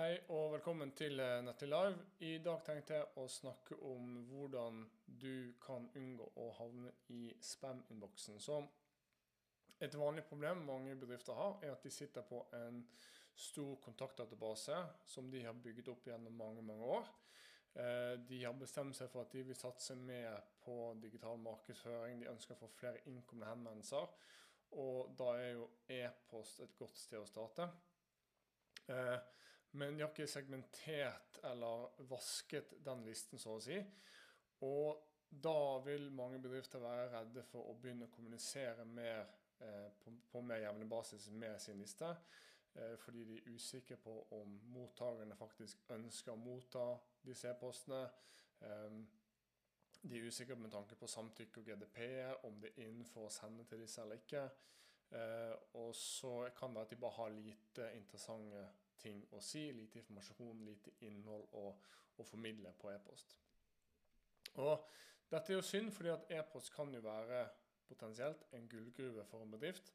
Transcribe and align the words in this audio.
Hei 0.00 0.14
og 0.32 0.54
velkommen 0.54 0.94
til 0.96 1.20
eh, 1.20 1.48
Live. 1.68 1.98
I 2.24 2.38
dag 2.40 2.62
tenkte 2.64 2.94
jeg 2.94 3.08
å 3.20 3.26
snakke 3.28 3.76
om 3.84 4.14
hvordan 4.30 4.78
du 5.04 5.52
kan 5.60 5.90
unngå 5.98 6.24
å 6.40 6.46
havne 6.56 6.92
i 7.12 7.26
spam-innboksen. 7.44 8.38
Så 8.40 8.56
et 9.76 9.96
vanlig 10.00 10.22
problem 10.24 10.62
mange 10.64 10.94
bedrifter 10.96 11.36
har, 11.36 11.58
er 11.60 11.74
at 11.74 11.84
de 11.84 11.92
sitter 11.92 12.24
på 12.24 12.38
en 12.56 12.78
stor 13.36 13.74
kontaktdatabase 13.84 14.78
som 15.04 15.28
de 15.28 15.42
har 15.44 15.58
bygget 15.66 15.90
opp 15.92 16.08
gjennom 16.08 16.38
mange, 16.38 16.64
mange 16.64 16.86
år. 16.96 17.10
Eh, 17.74 18.14
de 18.30 18.38
har 18.46 18.56
bestemt 18.56 18.96
seg 18.96 19.10
for 19.12 19.26
at 19.26 19.36
de 19.36 19.42
vil 19.50 19.58
satse 19.58 19.98
mer 19.98 20.38
på 20.64 20.78
digital 21.02 21.36
markedsføring. 21.44 22.22
De 22.22 22.30
ønsker 22.32 22.56
å 22.56 22.62
få 22.62 22.70
flere 22.78 23.04
innkomne 23.12 23.52
henvendelser. 23.52 24.08
Og 24.80 25.12
da 25.20 25.34
er 25.42 25.58
jo 25.58 25.68
e-post 25.98 26.64
et 26.64 26.72
godt 26.80 26.96
sted 27.02 27.20
å 27.20 27.28
starte. 27.28 27.68
Eh, 28.88 29.18
men 29.70 29.96
de 29.96 30.02
har 30.02 30.10
ikke 30.10 30.26
segmentert 30.26 31.38
eller 31.46 31.88
vasket 32.10 32.74
den 32.84 33.04
listen, 33.06 33.38
så 33.38 33.56
å 33.56 33.62
si. 33.62 33.78
Og 34.66 35.06
da 35.30 35.78
vil 35.84 36.10
mange 36.12 36.40
bedrifter 36.42 36.82
være 36.82 37.10
redde 37.12 37.44
for 37.46 37.70
å 37.70 37.76
begynne 37.78 38.08
å 38.08 38.14
kommunisere 38.14 38.84
mer 38.84 39.20
eh, 39.62 39.86
på, 40.02 40.12
på, 40.32 40.42
mer 40.42 40.64
jevnlig 40.64 40.88
basis 40.90 41.28
med 41.30 41.60
sin 41.62 41.78
liste. 41.78 42.10
Eh, 42.74 42.96
fordi 42.98 43.24
de 43.28 43.38
er 43.38 43.54
usikre 43.54 43.96
på 44.02 44.16
om 44.36 44.58
mottakerne 44.74 45.38
faktisk 45.38 45.86
ønsker 45.94 46.34
å 46.34 46.42
motta 46.42 46.86
disse 47.22 47.52
e-postene. 47.52 48.02
Eh, 48.66 49.00
de 50.02 50.16
er 50.18 50.26
usikre 50.26 50.56
med 50.56 50.72
tanke 50.72 50.96
på 50.96 51.08
samtykke 51.10 51.60
og 51.60 51.70
GDP, 51.70 52.02
om 52.48 52.58
det 52.60 52.72
er 52.74 52.88
innenfor 52.88 53.28
å 53.28 53.32
sende 53.32 53.66
til 53.68 53.82
disse 53.84 54.02
eller 54.02 54.20
ikke. 54.22 54.44
Eh, 55.10 55.56
og 55.78 55.94
så 55.94 56.34
kan 56.56 56.70
det 56.70 56.80
være 56.80 56.88
at 56.88 56.94
de 56.94 57.02
bare 57.02 57.18
har 57.18 57.34
lite 57.34 57.90
interessante 57.98 58.68
ting 59.02 59.22
å 59.34 59.40
si, 59.44 59.66
lite 59.72 60.00
informasjon, 60.00 60.64
lite 60.66 60.94
innhold 61.08 61.48
å, 61.58 61.66
å 62.16 62.26
formidle 62.26 62.72
på 62.80 62.92
e-post. 62.92 63.36
Og 64.60 64.88
Dette 65.30 65.52
er 65.52 65.60
jo 65.60 65.62
synd, 65.62 65.92
fordi 65.94 66.10
at 66.10 66.30
e-post 66.34 66.72
kan 66.74 66.90
jo 66.90 67.00
være 67.04 67.44
potensielt 67.86 68.40
en 68.56 68.64
gullgruve 68.68 69.22
for 69.30 69.44
en 69.44 69.52
bedrift. 69.52 69.92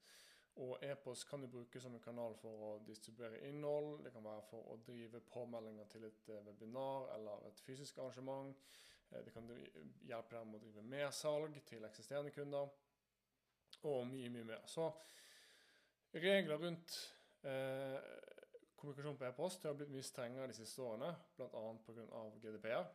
Og 0.63 0.79
e-post 0.87 1.27
kan 1.27 1.41
jo 1.43 1.49
brukes 1.51 1.83
som 1.83 1.95
en 1.97 2.03
kanal 2.03 2.37
for 2.39 2.61
å 2.63 2.69
distribuere 2.87 3.41
innhold. 3.49 4.05
Det 4.05 4.13
kan 4.15 4.23
være 4.23 4.45
for 4.47 4.71
å 4.71 4.77
drive 4.87 5.19
påmeldinger 5.27 5.89
til 5.91 6.05
et 6.07 6.29
eh, 6.31 6.43
webinar 6.45 7.09
eller 7.17 7.43
et 7.49 7.59
fysisk 7.65 7.99
arrangement. 7.99 8.55
Eh, 9.11 9.19
det 9.25 9.33
kan 9.35 9.49
hjelpe 9.51 10.37
deg 10.37 10.47
med 10.47 10.61
å 10.61 10.63
drive 10.63 10.85
mersalg 10.93 11.59
til 11.67 11.83
eksisterende 11.89 12.31
kunder. 12.31 12.71
Og 13.83 14.07
mye, 14.07 14.31
mye 14.31 14.47
mer. 14.53 14.63
Så 14.71 14.87
regler 16.15 16.63
rundt 16.63 16.95
eh, 17.43 17.99
kommunikasjon 18.85 19.17
på 19.17 19.27
e-post 19.27 19.65
har 19.65 19.75
blitt 19.77 19.91
mye 19.93 20.05
strengere 20.05 20.47
de 20.51 20.57
siste 20.57 20.83
årene, 20.83 21.09
bl.a. 21.37 21.65
pga. 21.87 22.21
GDPR. 22.43 22.87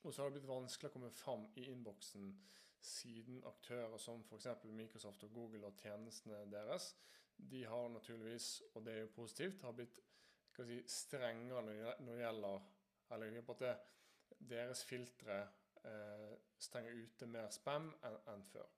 Og 0.00 0.14
så 0.14 0.22
har 0.22 0.30
det 0.30 0.38
blitt 0.38 0.48
vanskelig 0.48 0.90
å 0.90 0.94
komme 0.94 1.10
fram 1.12 1.46
i 1.60 1.66
innboksen 1.72 2.30
siden 2.80 3.42
aktører 3.44 3.98
som 4.00 4.22
f.eks. 4.24 4.46
Microsoft 4.64 5.24
og 5.26 5.34
Google 5.34 5.68
og 5.68 5.80
tjenestene 5.82 6.40
deres, 6.52 6.94
de 7.50 7.64
har 7.64 7.88
naturligvis, 7.88 8.62
og 8.74 8.84
det 8.84 8.94
er 8.94 9.04
jo 9.04 9.12
positivt, 9.16 9.62
har 9.62 9.76
blitt 9.76 10.00
si, 10.56 10.80
strengere 10.92 11.62
når 11.64 12.12
det 12.12 12.18
gjelder 12.20 12.66
Eller 13.10 13.40
på 13.42 13.56
at 13.60 13.86
deres 14.50 14.84
filtre 14.84 15.38
eh, 15.84 16.34
stenger 16.58 16.92
ute 16.92 17.26
mer 17.26 17.48
spam 17.50 17.88
enn 18.04 18.18
en 18.34 18.44
før. 18.52 18.68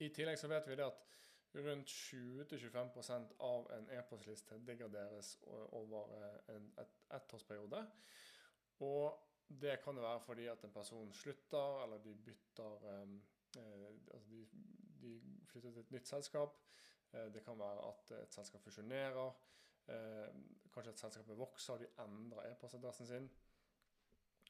I 0.00 0.08
tillegg 0.08 0.38
så 0.38 0.48
vet 0.48 0.68
vi 0.68 0.78
det 0.78 0.86
at 0.86 1.02
rundt 1.54 1.88
20-25% 1.88 3.34
av 3.38 3.68
en 3.76 3.90
e-postliste 3.90 4.58
degraderes 4.66 5.34
over 5.76 6.14
eh, 6.16 6.54
en 6.54 6.70
et, 6.80 6.96
ettårsperiode. 7.18 7.82
Og 8.80 9.18
det 9.60 9.78
kan 9.84 9.96
jo 9.96 10.02
være 10.02 10.20
fordi 10.20 10.46
at 10.46 10.64
en 10.64 10.72
person 10.72 11.12
slutter, 11.12 11.82
eller 11.84 11.98
de 11.98 12.14
bytter 12.14 12.86
um, 13.02 13.22
eh, 13.56 13.86
altså 14.14 14.28
de, 14.30 14.46
de, 15.02 15.20
flytter 15.46 15.70
til 15.70 15.80
et 15.80 15.90
nytt 15.90 16.08
selskap. 16.08 16.56
Eh, 17.12 17.28
det 17.34 17.44
kan 17.44 17.58
være 17.58 17.88
at 17.88 18.14
et 18.22 18.34
selskap 18.34 18.62
fusjonerer. 18.62 19.32
Eh, 19.88 20.28
kanskje 20.72 20.92
et 20.92 20.98
selskap 20.98 21.28
vokser, 21.28 21.74
og 21.74 21.80
de 21.80 21.90
endrer 22.04 22.52
e-postadressen 22.52 23.06
sin. 23.06 23.30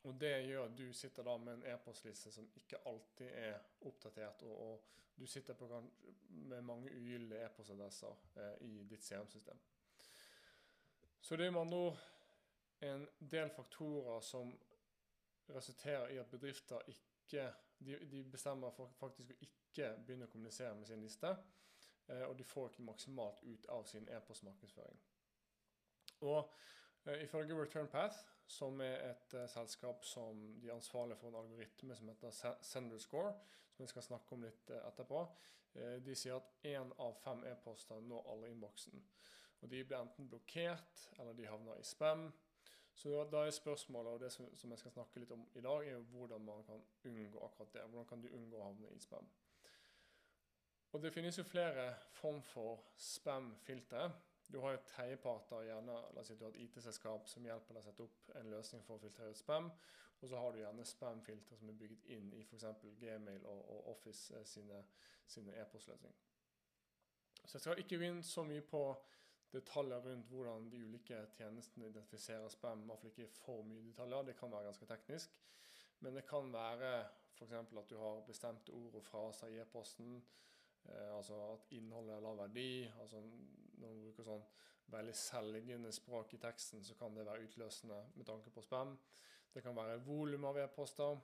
Og 0.03 0.21
Det 0.21 0.33
gjør 0.47 0.65
at 0.65 0.79
du 0.79 0.93
sitter 0.93 1.23
da 1.23 1.37
med 1.39 1.55
en 1.55 1.67
e-postliste 1.75 2.33
som 2.35 2.49
ikke 2.59 2.81
alltid 2.87 3.29
er 3.39 3.61
oppdatert, 3.87 4.43
og, 4.43 4.57
og 4.59 5.21
du 5.21 5.27
sitter 5.27 5.55
på, 5.55 5.69
med 6.29 6.63
mange 6.63 6.91
ugyldige 6.91 7.45
e-postadresser 7.45 8.17
eh, 8.37 8.67
i 8.67 8.83
ditt 8.91 9.05
CM-system. 9.05 9.61
Så 11.21 11.37
det 11.37 11.47
er 11.47 11.51
med 11.51 11.61
andre 11.61 11.79
ord 11.79 12.01
en 12.83 13.07
del 13.31 13.51
faktorer 13.51 14.21
som 14.21 14.51
resulterer 15.49 16.09
i 16.09 16.19
at 16.19 16.31
bedrifter 16.31 16.83
ikke 16.89 17.53
de, 17.79 17.99
de 18.11 18.25
bestemmer 18.31 18.75
faktisk 18.99 19.31
å 19.31 19.39
ikke 19.47 19.89
begynne 20.07 20.27
å 20.27 20.33
kommunisere 20.33 20.75
med 20.79 20.87
sin 20.91 21.03
liste. 21.03 21.31
Eh, 22.09 22.25
og 22.27 22.37
de 22.39 22.45
får 22.47 22.71
ikke 22.71 22.87
maksimalt 22.87 23.43
ut 23.43 23.67
av 23.71 23.87
sin 23.87 24.09
e-postmarkedsføring. 24.11 24.99
Og 26.23 26.51
ifølge 27.07 27.57
Return 27.59 27.89
Path 27.89 28.23
som 28.47 28.81
er 28.81 29.01
et 29.11 29.35
uh, 29.35 29.47
selskap 29.49 30.05
som 30.05 30.39
de 30.61 30.69
er 30.69 30.77
ansvarlige 30.77 31.17
for 31.17 31.29
en 31.29 31.41
algoritme 31.41 31.97
som 31.97 32.09
heter 32.09 32.55
Senderscore, 32.63 33.33
som 33.73 33.85
vi 33.85 33.89
skal 33.89 34.03
snakke 34.03 34.37
om 34.37 34.45
litt 34.45 34.71
uh, 34.71 34.83
etterpå. 34.89 35.25
Uh, 35.75 35.97
de 36.05 36.17
sier 36.19 36.37
at 36.37 36.67
én 36.69 36.93
av 37.01 37.17
fem 37.25 37.45
e-poster 37.49 38.01
når 38.05 38.29
alle 38.33 38.53
innboksen. 38.53 39.05
Og 39.63 39.71
De 39.71 39.85
blir 39.85 40.01
enten 40.01 40.29
blokkert, 40.29 41.07
eller 41.19 41.37
de 41.39 41.47
havner 41.47 41.79
i 41.79 41.87
spam. 41.87 42.33
Så 42.95 43.23
da 43.33 43.47
er 43.47 43.55
spørsmålet, 43.55 44.13
og 44.13 44.21
det 44.21 44.33
som, 44.33 44.49
som 44.57 44.71
jeg 44.71 44.79
skal 44.79 44.93
snakke 44.93 45.23
litt 45.23 45.31
om 45.33 45.47
i 45.55 45.63
dag, 45.65 45.87
er 45.89 46.03
hvordan 46.13 46.45
man 46.45 46.65
kan 46.67 46.83
unngå 47.09 47.45
akkurat 47.47 47.73
det. 47.73 47.87
Hvordan 47.89 48.09
kan 48.11 48.21
du 48.21 48.29
unngå 48.29 48.59
å 48.59 48.67
havne 48.67 48.91
i 48.93 49.01
spam? 49.01 49.31
Og 50.93 51.01
Det 51.03 51.13
finnes 51.15 51.39
jo 51.39 51.45
flere 51.49 51.95
form 52.13 52.43
for 52.43 52.83
spam-filtre. 53.01 54.11
Du 54.49 54.59
har 54.61 54.75
jo 54.75 54.83
tredjeparter, 54.89 55.67
gjerne 55.69 55.95
la 56.15 56.21
oss 56.21 56.29
si 56.29 56.37
du 56.37 56.45
har 56.45 56.53
et 56.53 56.65
IT-selskap 56.65 57.29
som 57.31 57.47
hjelper 57.47 57.77
deg 57.77 57.83
å 57.83 57.87
sette 57.87 58.07
opp 58.07 58.33
en 58.41 58.51
løsning 58.53 58.83
for 58.87 58.99
å 58.99 59.03
filtrere 59.03 59.37
spam. 59.39 59.71
Og 60.23 60.29
så 60.29 60.39
har 60.39 60.53
du 60.53 60.61
gjerne 60.61 60.85
spam-filtre 60.87 61.57
som 61.59 61.71
er 61.71 61.79
bygget 61.79 62.05
inn 62.15 62.29
i 62.37 62.43
f.eks. 62.45 62.67
Gmail 63.01 63.47
og, 63.51 63.63
og 63.75 63.89
Office 63.95 64.37
eh, 64.39 64.45
sine, 64.47 64.83
sine 65.27 65.57
e-postløsninger. 65.63 66.29
Så 67.43 67.57
jeg 67.57 67.65
skal 67.65 67.83
ikke 67.83 67.99
gå 67.99 68.07
inn 68.07 68.23
så 68.23 68.45
mye 68.47 68.63
på 68.63 68.83
detaljer 69.53 70.05
rundt 70.07 70.29
hvordan 70.31 70.69
de 70.71 70.85
ulike 70.87 71.25
tjenestene 71.35 71.89
identifiserer 71.91 72.53
spam. 72.53 72.85
I 72.85 72.91
hvert 72.91 73.03
fall 73.03 73.11
ikke 73.11 73.33
for 73.41 73.67
mye 73.67 73.83
detaljer, 73.89 74.29
det 74.29 74.37
kan 74.39 74.53
være 74.53 74.69
ganske 74.71 74.89
teknisk. 74.93 75.35
Men 76.01 76.15
det 76.17 76.27
kan 76.29 76.53
være 76.53 76.93
f.eks. 77.35 77.53
at 77.53 77.91
du 77.91 77.99
har 77.99 78.23
bestemte 78.27 78.73
ord 78.79 79.01
og 79.01 79.05
fraser 79.05 79.51
i 79.51 79.59
e-posten. 79.65 80.23
Eh, 80.85 81.17
altså 81.17 81.41
at 81.53 81.67
innholdet 81.75 82.15
er 82.15 82.25
lav 82.29 82.39
verdi. 82.39 82.91
altså 83.01 83.23
Når 83.83 83.93
man 83.93 84.05
bruker 84.07 84.27
sånn 84.27 84.45
veldig 84.93 85.15
selgende 85.17 85.93
språk 85.95 86.35
i 86.37 86.41
teksten, 86.43 86.83
så 86.85 86.97
kan 86.99 87.15
det 87.17 87.27
være 87.27 87.47
utløsende 87.47 87.99
med 88.15 88.27
tanke 88.29 88.51
på 88.51 88.65
spam. 88.65 88.97
Det 89.53 89.63
kan 89.65 89.77
være 89.77 90.01
volum 90.07 90.49
av 90.49 90.59
e-poster. 90.63 91.21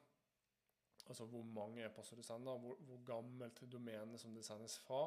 Altså 1.09 1.25
hvor 1.31 1.45
mange 1.45 1.85
e-poster 1.85 2.17
du 2.17 2.23
sender, 2.23 2.59
hvor, 2.61 2.81
hvor 2.85 3.05
gammelt 3.07 3.63
domene 3.73 4.19
som 4.21 4.35
det 4.35 4.45
sendes 4.45 4.79
fra. 4.85 5.07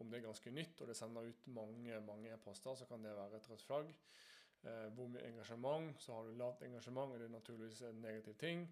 Om 0.00 0.10
det 0.10 0.20
er 0.20 0.26
ganske 0.26 0.50
nytt 0.50 0.80
og 0.80 0.88
det 0.88 0.96
sender 0.96 1.28
ut 1.28 1.46
mange 1.52 2.00
mange 2.04 2.32
e-poster, 2.32 2.74
så 2.74 2.88
kan 2.88 3.04
det 3.04 3.16
være 3.16 3.36
et 3.36 3.50
rødt 3.50 3.64
flagg. 3.64 3.94
Eh, 4.62 4.88
hvor 4.96 5.08
mye 5.08 5.24
engasjement, 5.24 5.94
så 6.00 6.14
har 6.14 6.28
du 6.28 6.36
lavt 6.36 6.62
engasjement, 6.62 7.12
og 7.12 7.20
det 7.20 7.28
er 7.28 7.32
naturligvis 7.32 7.82
en 7.88 8.02
negativ 8.04 8.36
ting. 8.40 8.66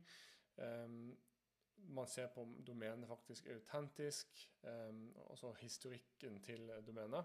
Um, 0.58 1.18
man 1.94 2.06
ser 2.06 2.26
på 2.26 2.42
om 2.42 2.54
domenet 2.66 3.08
faktisk 3.08 3.46
er 3.46 3.54
autentisk, 3.54 4.40
altså 5.30 5.52
historikken 5.60 6.40
til 6.42 6.72
domenet. 6.86 7.24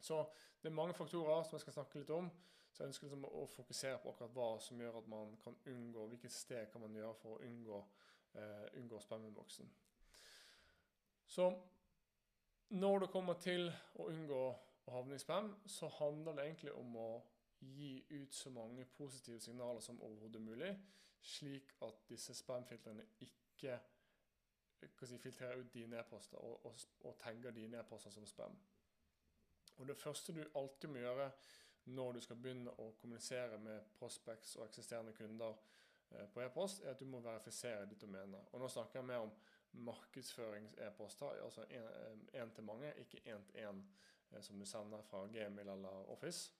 Så 0.00 0.22
det 0.62 0.70
er 0.70 0.76
mange 0.76 0.94
faktorer 0.94 1.42
som 1.44 1.56
jeg 1.56 1.66
skal 1.66 1.76
snakke 1.78 2.02
litt 2.02 2.12
om. 2.14 2.30
Så 2.70 2.82
jeg 2.82 2.92
ønsker 2.92 3.08
liksom 3.08 3.26
å 3.26 3.46
fokusere 3.50 3.98
på 4.02 4.12
akkurat 4.12 4.34
hva 4.36 4.50
som 4.62 4.80
gjør 4.80 5.00
at 5.00 5.08
man 5.10 5.34
kan 5.42 5.56
unngå, 5.72 6.06
hvilket 6.12 6.32
steg 6.32 6.70
kan 6.72 6.84
man 6.84 6.94
gjøre 6.94 7.16
for 7.18 7.36
å 7.36 7.48
unngå, 7.48 7.80
uh, 8.36 8.66
unngå 8.78 9.00
spammeboksen. 9.02 9.72
Så 11.26 11.50
når 12.70 12.98
det 12.98 13.10
kommer 13.10 13.38
til 13.42 13.66
å 13.98 14.06
unngå 14.10 14.40
å 14.86 14.94
havne 14.94 15.18
i 15.18 15.22
spam, 15.22 15.50
så 15.66 15.90
handler 15.98 16.38
det 16.38 16.46
egentlig 16.46 16.74
om 16.78 16.96
å 16.96 17.10
gi 17.60 18.04
ut 18.10 18.34
så 18.34 18.50
mange 18.50 18.84
positive 18.96 19.40
signaler 19.40 19.80
som 19.80 20.00
overhodet 20.02 20.42
mulig, 20.42 20.70
slik 21.20 21.74
at 21.82 22.06
disse 22.08 22.34
spam-filtrene 22.34 23.04
ikke 23.20 23.80
si, 25.04 25.18
filtrerer 25.18 25.60
ut 25.60 25.74
dine 25.74 25.98
e-poster 26.00 26.38
og, 26.38 26.66
og, 26.66 26.78
og, 27.04 27.16
tagger 27.20 27.50
dine 27.50 27.82
e-poster 27.82 28.10
som 28.10 28.26
spam. 28.26 28.56
Og 29.80 29.88
Det 29.88 29.96
første 29.96 30.32
du 30.32 30.42
alltid 30.54 30.88
må 30.88 31.00
gjøre 31.00 31.30
når 31.84 32.12
du 32.12 32.20
skal 32.20 32.36
begynne 32.36 32.72
å 32.78 32.90
kommunisere 33.00 33.58
med 33.58 33.92
prospects 33.96 34.56
og 34.56 34.66
eksisterende 34.66 35.14
kunder 35.16 35.56
eh, 36.10 36.26
på 36.28 36.42
e-post, 36.44 36.84
er 36.84 36.92
at 36.92 37.00
du 37.00 37.08
må 37.08 37.22
verifisere 37.24 37.88
ditt 37.88 38.02
domene. 38.04 38.42
Og 38.52 38.60
Nå 38.60 38.68
snakker 38.68 39.00
jeg 39.00 39.08
mer 39.08 39.24
om 39.24 39.32
markedsførings-e-poster, 39.86 41.40
altså 41.44 41.64
én 42.34 42.54
til 42.54 42.66
mange, 42.66 42.92
ikke 43.00 43.22
én 43.24 43.46
til 43.48 43.64
én 43.64 43.80
eh, 44.30 44.42
som 44.42 44.60
du 44.60 44.66
sender 44.68 45.02
fra 45.08 45.24
Gmail 45.26 45.68
eller 45.68 46.10
Office. 46.12 46.52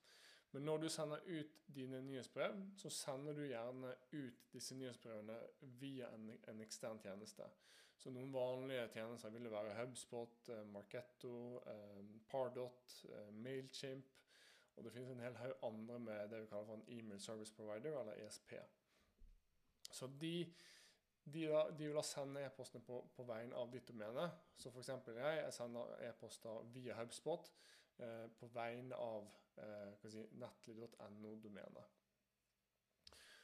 Men 0.51 0.65
når 0.67 0.77
du 0.77 0.89
sender 0.89 1.17
ut 1.27 1.75
dine 1.75 2.01
nyhetsbrev, 2.01 2.57
så 2.77 2.89
sender 2.89 3.33
du 3.33 3.45
gjerne 3.45 3.93
ut 4.11 4.41
disse 4.53 4.75
nyhetsbrevene 4.75 5.37
via 5.61 6.09
en, 6.15 6.31
en 6.47 6.61
ekstern 6.65 6.99
tjeneste. 6.99 7.47
Så 8.01 8.09
noen 8.09 8.31
vanlige 8.33 8.87
tjenester 8.95 9.29
vil 9.29 9.51
være 9.53 9.75
HubSpot, 9.77 10.49
eh, 10.49 10.63
Marketto, 10.73 11.61
eh, 11.69 11.99
Pardot, 12.29 12.95
eh, 13.05 13.33
Mailchimp. 13.33 14.07
Og 14.75 14.83
det 14.83 14.93
finnes 14.93 15.11
en 15.11 15.19
hel 15.21 15.37
haug 15.37 15.53
andre 15.63 15.99
med 15.99 16.29
det 16.31 16.41
vi 16.41 16.47
kaller 16.49 16.65
for 16.65 16.79
en 16.79 16.85
email 16.87 17.19
service 17.19 17.53
provider, 17.53 17.99
eller 17.99 18.25
ESP. 18.25 18.53
Så 19.91 20.07
de, 20.21 20.53
de, 21.25 21.45
da, 21.45 21.67
de 21.77 21.85
vil 21.85 21.95
da 21.95 22.01
sende 22.01 22.41
e-postene 22.45 22.81
på, 22.87 23.03
på 23.15 23.25
vegne 23.29 23.55
av 23.55 23.69
ditt 23.71 23.87
domene. 23.87 24.31
Så 24.57 24.71
f.eks. 24.71 24.89
jeg, 24.89 25.37
jeg 25.43 25.53
sender 25.53 25.93
e-poster 26.09 26.65
via 26.73 26.97
HubSpot 26.97 27.53
eh, 27.99 28.27
på 28.39 28.49
vegne 28.55 28.97
av 28.97 29.29
eh, 29.61 30.09
si, 30.09 30.25
nettly.no-domenet. 30.41 32.00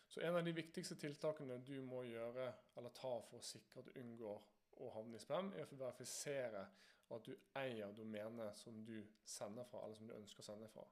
Så 0.07 0.21
en 0.24 0.36
av 0.36 0.45
de 0.45 0.54
viktigste 0.56 0.95
tiltakene 0.95 1.59
du 1.68 1.81
må 1.83 2.04
gjøre 2.07 2.51
eller 2.80 2.94
ta 2.95 3.18
for 3.27 3.39
å 3.39 3.44
sikre 3.44 3.81
at 3.81 3.89
du 3.89 4.00
unngår 4.00 4.45
å 4.83 4.92
havne 4.94 5.18
i 5.18 5.21
spam, 5.21 5.51
er 5.57 5.68
å 5.68 5.80
verifisere 5.80 6.63
at 7.15 7.25
du 7.25 7.33
eier 7.59 7.92
domenet 7.95 8.57
som 8.59 8.77
du 8.86 8.98
sender 9.25 9.68
fra, 9.68 9.83
eller 9.83 9.95
som 9.98 10.07
du 10.07 10.15
ønsker 10.15 10.44
å 10.44 10.48
sende 10.48 10.69
fra. 10.71 10.86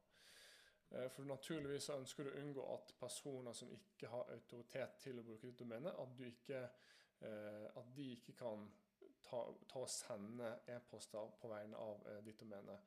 Eh, 0.92 1.08
for 1.12 1.28
naturligvis 1.28 1.90
ønsker 1.96 2.28
du 2.28 2.32
å 2.32 2.42
unngå 2.42 2.66
at 2.74 2.94
personer 3.00 3.54
som 3.58 3.72
ikke 3.72 4.10
har 4.12 4.32
autoritet 4.36 5.00
til 5.04 5.20
å 5.20 5.26
bruke 5.28 5.48
ditt 5.48 5.60
domene, 5.60 5.92
at, 5.92 6.26
ikke, 6.28 6.62
eh, 7.22 7.66
at 7.76 7.96
de 7.96 8.12
ikke 8.16 8.36
kan 8.40 8.68
ta, 9.26 9.42
ta 9.70 9.82
og 9.82 9.90
sende 9.92 10.52
e-poster 10.72 11.34
på 11.42 11.52
vegne 11.52 11.82
av 11.82 12.06
eh, 12.12 12.22
ditt 12.26 12.40
domene. 12.40 12.78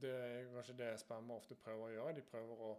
Det 0.00 0.14
er 0.16 0.52
kanskje 0.54 0.78
det 0.78 0.94
spammer 1.02 1.36
ofte 1.36 1.58
prøver 1.60 1.86
å 1.86 1.94
gjøre. 1.94 2.16
De 2.16 2.26
prøver 2.26 2.64
å 2.66 2.72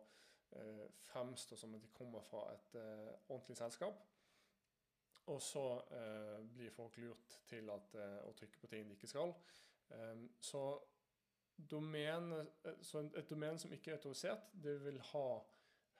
fremstå 1.11 1.55
som 1.55 1.75
at 1.75 1.83
de 1.83 1.87
kommer 1.95 2.21
fra 2.21 2.45
et 2.53 2.75
eh, 2.79 3.13
ordentlig 3.29 3.57
selskap. 3.57 4.01
Og 5.25 5.41
så 5.41 5.81
eh, 5.91 6.47
blir 6.53 6.71
folk 6.71 6.97
lurt 6.97 7.41
til 7.47 7.69
at, 7.69 7.95
eh, 7.95 8.17
å 8.25 8.33
trykke 8.37 8.59
på 8.59 8.67
ting 8.71 8.87
de 8.87 8.97
ikke 8.97 9.09
skal. 9.11 9.33
Ehm, 9.93 10.25
så, 10.41 10.63
domene, 11.71 12.41
eh, 12.65 12.81
så 12.81 13.05
et 13.05 13.29
domen 13.29 13.59
som 13.59 13.73
ikke 13.73 13.91
er 13.91 13.99
autorisert, 13.99 14.49
det 14.63 14.79
vil 14.85 14.99
ha 15.11 15.27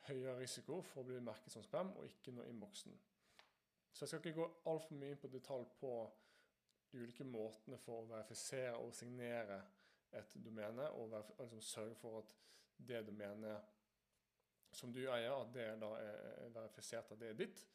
høyere 0.07 0.39
risiko 0.39 0.81
for 0.81 1.03
å 1.03 1.07
bli 1.07 1.19
merket 1.21 1.53
som 1.53 1.63
spam 1.63 1.93
og 1.97 2.07
ikke 2.09 2.33
nå 2.33 2.47
innboksen. 2.49 2.97
Så 3.93 4.03
jeg 4.03 4.09
skal 4.09 4.23
ikke 4.23 4.39
gå 4.39 4.47
altfor 4.71 4.97
mye 4.97 5.13
inn 5.13 5.21
på 5.21 5.29
detalj 5.29 5.67
på 5.79 5.93
de 6.91 7.03
ulike 7.03 7.27
måtene 7.27 7.77
for 7.77 8.01
å 8.01 8.09
verifisere 8.09 8.73
og 8.79 8.95
signere 8.95 9.61
et 10.17 10.33
domene, 10.43 10.89
og 10.89 11.13
liksom 11.39 11.61
sørge 11.61 11.95
for 11.95 12.19
at 12.19 12.33
det 12.87 13.05
domenet 13.07 13.69
som 14.71 14.93
du 14.93 15.01
eier, 15.03 15.33
at 15.35 15.53
det 15.55 15.67
da 15.81 15.91
er 15.99 16.51
verifisert 16.55 17.11
at 17.11 17.19
det 17.21 17.29
er 17.31 17.39
ditt. 17.43 17.65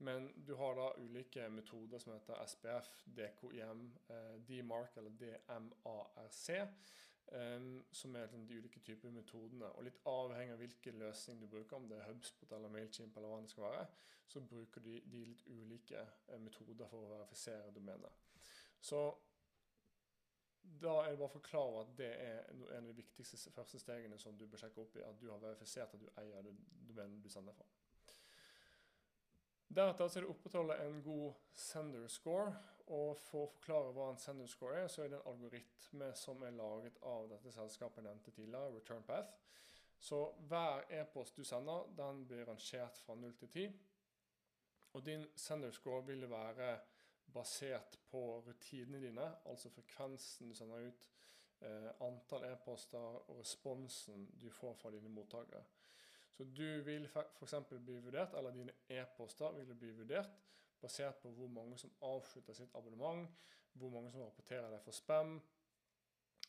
Men 0.00 0.30
du 0.46 0.54
har 0.56 0.74
da 0.74 0.92
ulike 0.96 1.48
metoder 1.52 2.00
som 2.00 2.14
heter 2.14 2.46
SPF, 2.46 2.88
DKIM, 3.16 3.82
eh, 4.08 4.36
DMARC 4.48 4.96
eller 4.96 5.10
DMARC. 5.20 6.50
Um, 7.32 7.84
som 7.92 8.16
er 8.16 8.20
liksom 8.20 8.46
de 8.46 8.56
ulike 8.58 8.80
typer 8.80 9.10
metodene. 9.10 9.68
Og 9.78 9.84
litt 9.86 9.98
avhengig 10.10 10.50
av 10.52 10.58
hvilken 10.58 10.96
løsning 10.98 11.38
du 11.38 11.46
bruker, 11.46 11.76
om 11.76 11.86
det 11.86 12.00
er 12.00 12.08
Hubspot 12.08 12.52
eller 12.56 12.72
Mailchimp, 12.74 13.16
eller 13.16 13.30
hva 13.30 13.36
det 13.44 13.52
skal 13.52 13.68
være, 13.68 13.84
så 14.26 14.40
bruker 14.40 14.82
de, 14.82 14.96
de 15.12 15.20
litt 15.28 15.44
ulike 15.46 16.00
eh, 16.00 16.40
metoder 16.42 16.90
for 16.90 17.04
å 17.04 17.12
verifisere 17.12 17.70
domenet. 17.76 18.26
Så 18.80 19.04
da 20.62 20.94
er 21.02 21.12
det 21.12 21.20
bare 21.20 21.28
å 21.28 21.34
forklare 21.34 21.82
at 21.84 21.92
det 21.98 22.10
er 22.14 22.48
en 22.50 22.84
av 22.84 22.88
de 22.88 22.96
viktigste 22.96 23.52
første 23.52 23.80
stegene 23.82 24.18
som 24.18 24.36
du 24.38 24.46
bør 24.48 24.64
sjekke 24.64 24.82
opp 24.84 24.96
i, 24.96 25.04
at 25.04 25.20
du 25.20 25.28
har 25.30 25.42
verifisert 25.42 25.94
at 25.94 26.02
du 26.02 26.08
eier 26.22 26.46
det 26.46 26.54
domenet 26.88 27.22
du 27.24 27.30
sender 27.32 27.56
fra. 27.56 27.66
Deretter 29.70 30.08
er 30.08 30.24
det 30.24 30.26
å 30.26 30.32
opprettholde 30.32 30.76
en 30.82 30.96
god 31.06 31.42
sender 31.54 32.08
score. 32.10 32.50
Og 32.90 33.12
for 33.22 33.44
å 33.44 33.50
forklare 33.52 33.92
hva 33.94 34.08
en 34.10 34.18
sender 34.18 34.48
score 34.50 34.80
er, 34.80 34.88
så 34.90 35.04
er 35.04 35.12
det 35.12 35.20
en 35.20 35.28
algoritme 35.30 36.08
som 36.18 36.42
er 36.42 36.56
laget 36.58 36.96
av 37.06 37.28
dette 37.30 37.52
selskapet 37.54 38.00
jeg 38.00 38.08
nevnte 38.08 38.34
tidligere, 38.34 38.72
ReturnPath. 38.74 39.36
Så 40.00 40.18
hver 40.50 40.88
e-post 40.96 41.36
du 41.38 41.44
sender, 41.46 41.86
den 41.94 42.24
blir 42.26 42.48
rangert 42.48 42.98
fra 43.04 43.14
0 43.14 43.36
til 43.38 43.52
10. 43.52 43.78
Og 44.98 45.06
din 45.06 45.26
sender 45.38 45.70
score 45.70 46.02
vil 46.08 46.26
være 46.30 46.72
basert 47.34 47.98
på 48.10 48.22
rutinene 48.46 49.00
dine, 49.02 49.26
altså 49.46 49.70
frekvensen 49.70 50.48
du 50.48 50.54
sender 50.54 50.86
ut, 50.88 51.08
eh, 51.60 51.90
antall 52.06 52.46
e-poster 52.50 52.98
og 52.98 53.38
responsen 53.38 54.26
du 54.40 54.50
får 54.50 54.74
fra 54.74 54.90
dine 54.90 55.08
mottakere. 55.08 55.64
Så 56.32 56.44
du 56.44 56.82
vil 56.82 57.08
f.eks. 57.08 57.54
bli 57.70 57.98
vurdert, 57.98 58.34
eller 58.34 58.50
dine 58.50 58.72
e-poster 58.88 59.52
vil 59.52 59.74
bli 59.74 59.90
vurdert 59.90 60.38
basert 60.80 61.20
på 61.22 61.30
hvor 61.30 61.48
mange 61.48 61.78
som 61.78 61.92
avslutter 62.02 62.52
sitt 62.52 62.74
abonnement, 62.74 63.28
hvor 63.72 63.90
mange 63.90 64.12
som 64.12 64.22
rapporterer 64.22 64.70
deg 64.70 64.80
for 64.84 64.96
spam, 64.96 65.40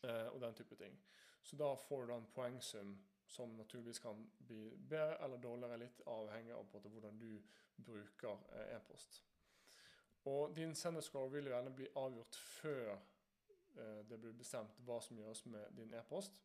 eh, 0.04 0.26
og 0.26 0.40
den 0.40 0.54
type 0.54 0.76
ting. 0.76 0.96
Så 1.42 1.56
da 1.56 1.74
får 1.74 2.00
du 2.00 2.12
da 2.12 2.16
en 2.16 2.30
poengsum 2.34 2.94
som 3.26 3.48
naturligvis 3.56 3.98
kan 3.98 4.30
bli 4.46 4.76
bedre 4.88 5.24
eller 5.24 5.36
dårligere, 5.36 5.78
litt 5.80 6.00
avhengig 6.06 6.54
av 6.54 6.64
hvordan 6.72 7.18
du 7.18 7.42
bruker 7.76 8.48
eh, 8.52 8.76
e-post. 8.76 9.22
Og 10.24 10.56
din 10.56 10.74
senderscore 10.74 11.30
vil 11.32 11.50
gjerne 11.50 11.74
bli 11.74 11.88
avgjort 11.96 12.36
før 12.36 12.92
eh, 12.94 14.02
det 14.08 14.20
blir 14.20 14.36
bestemt 14.38 14.78
hva 14.86 15.00
som 15.02 15.18
gjøres 15.18 15.44
med 15.46 15.76
din 15.76 15.94
e-post. 15.98 16.38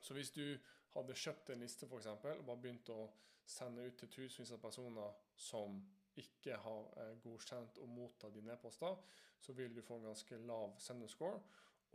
Så 0.00 0.14
hvis 0.14 0.30
du 0.30 0.58
hadde 0.94 1.14
kjøpt 1.14 1.50
en 1.50 1.62
liste 1.62 1.86
for 1.86 2.00
eksempel, 2.00 2.38
og 2.38 2.46
bare 2.46 2.62
begynt 2.64 2.90
å 2.90 3.08
sende 3.48 3.86
ut 3.86 3.96
til 3.98 4.10
tusenvis 4.10 4.52
av 4.56 4.60
personer 4.62 5.22
som 5.36 5.78
ikke 6.18 6.58
har 6.64 6.92
eh, 6.98 7.14
godkjent 7.22 7.78
å 7.82 7.86
motta 7.86 8.30
dine 8.34 8.52
e-poster, 8.56 8.98
så 9.38 9.54
vil 9.54 9.74
du 9.74 9.82
få 9.82 9.98
en 9.98 10.10
ganske 10.10 10.38
lav 10.50 10.74
senderscore. 10.82 11.40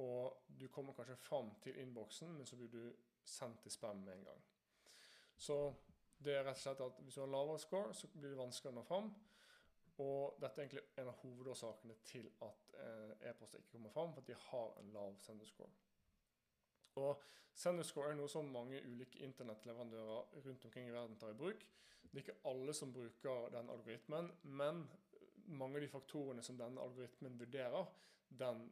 Og 0.03 0.45
du 0.47 0.67
kommer 0.71 0.95
kanskje 0.97 1.19
fram 1.19 1.51
til 1.61 1.77
innboksen, 1.79 2.31
men 2.37 2.47
så 2.47 2.55
blir 2.57 2.71
du 2.71 2.93
sendt 3.25 3.61
til 3.61 3.71
spam 3.71 3.99
med 4.05 4.15
en 4.15 4.23
gang. 4.31 4.41
Så 5.37 5.57
det 6.23 6.37
er 6.37 6.47
rett 6.47 6.57
og 6.57 6.63
slett 6.63 6.81
at 6.85 7.03
hvis 7.03 7.17
du 7.17 7.21
har 7.21 7.31
lavere 7.33 7.59
score, 7.59 7.93
så 7.93 8.07
blir 8.07 8.31
det 8.31 8.39
vanskeligere 8.39 8.77
å 8.77 8.79
nå 8.79 8.87
fram. 8.87 9.11
Og 10.01 10.37
dette 10.41 10.57
er 10.57 10.65
egentlig 10.65 10.83
en 10.97 11.09
av 11.11 11.19
hovedårsakene 11.21 11.95
til 12.07 12.29
at 12.41 12.75
eh, 12.81 13.29
e-poster 13.29 13.61
ikke 13.61 13.75
kommer 13.75 13.93
fram, 13.93 14.13
for 14.13 14.23
at 14.23 14.27
de 14.31 14.37
har 14.47 14.79
en 14.81 14.93
lav 14.95 15.19
senderscore. 15.21 15.69
Og 17.01 17.21
senderscore 17.53 18.11
er 18.11 18.17
noe 18.17 18.31
som 18.31 18.49
mange 18.49 18.81
ulike 18.87 19.21
internettleverandører 19.25 20.39
rundt 20.45 20.65
omkring 20.65 20.89
i 20.89 20.95
verden 20.95 21.19
tar 21.21 21.33
i 21.33 21.37
bruk. 21.37 21.65
Det 22.03 22.19
er 22.19 22.25
ikke 22.25 22.49
alle 22.49 22.73
som 22.73 22.93
bruker 22.93 23.49
den 23.53 23.69
algoritmen, 23.69 24.31
men 24.43 24.83
mange 25.45 25.77
av 25.77 25.85
de 25.85 25.91
faktorene 25.91 26.43
som 26.45 26.57
denne 26.57 26.81
algoritmen 26.81 27.37
vurderer, 27.39 27.85
den, 28.29 28.65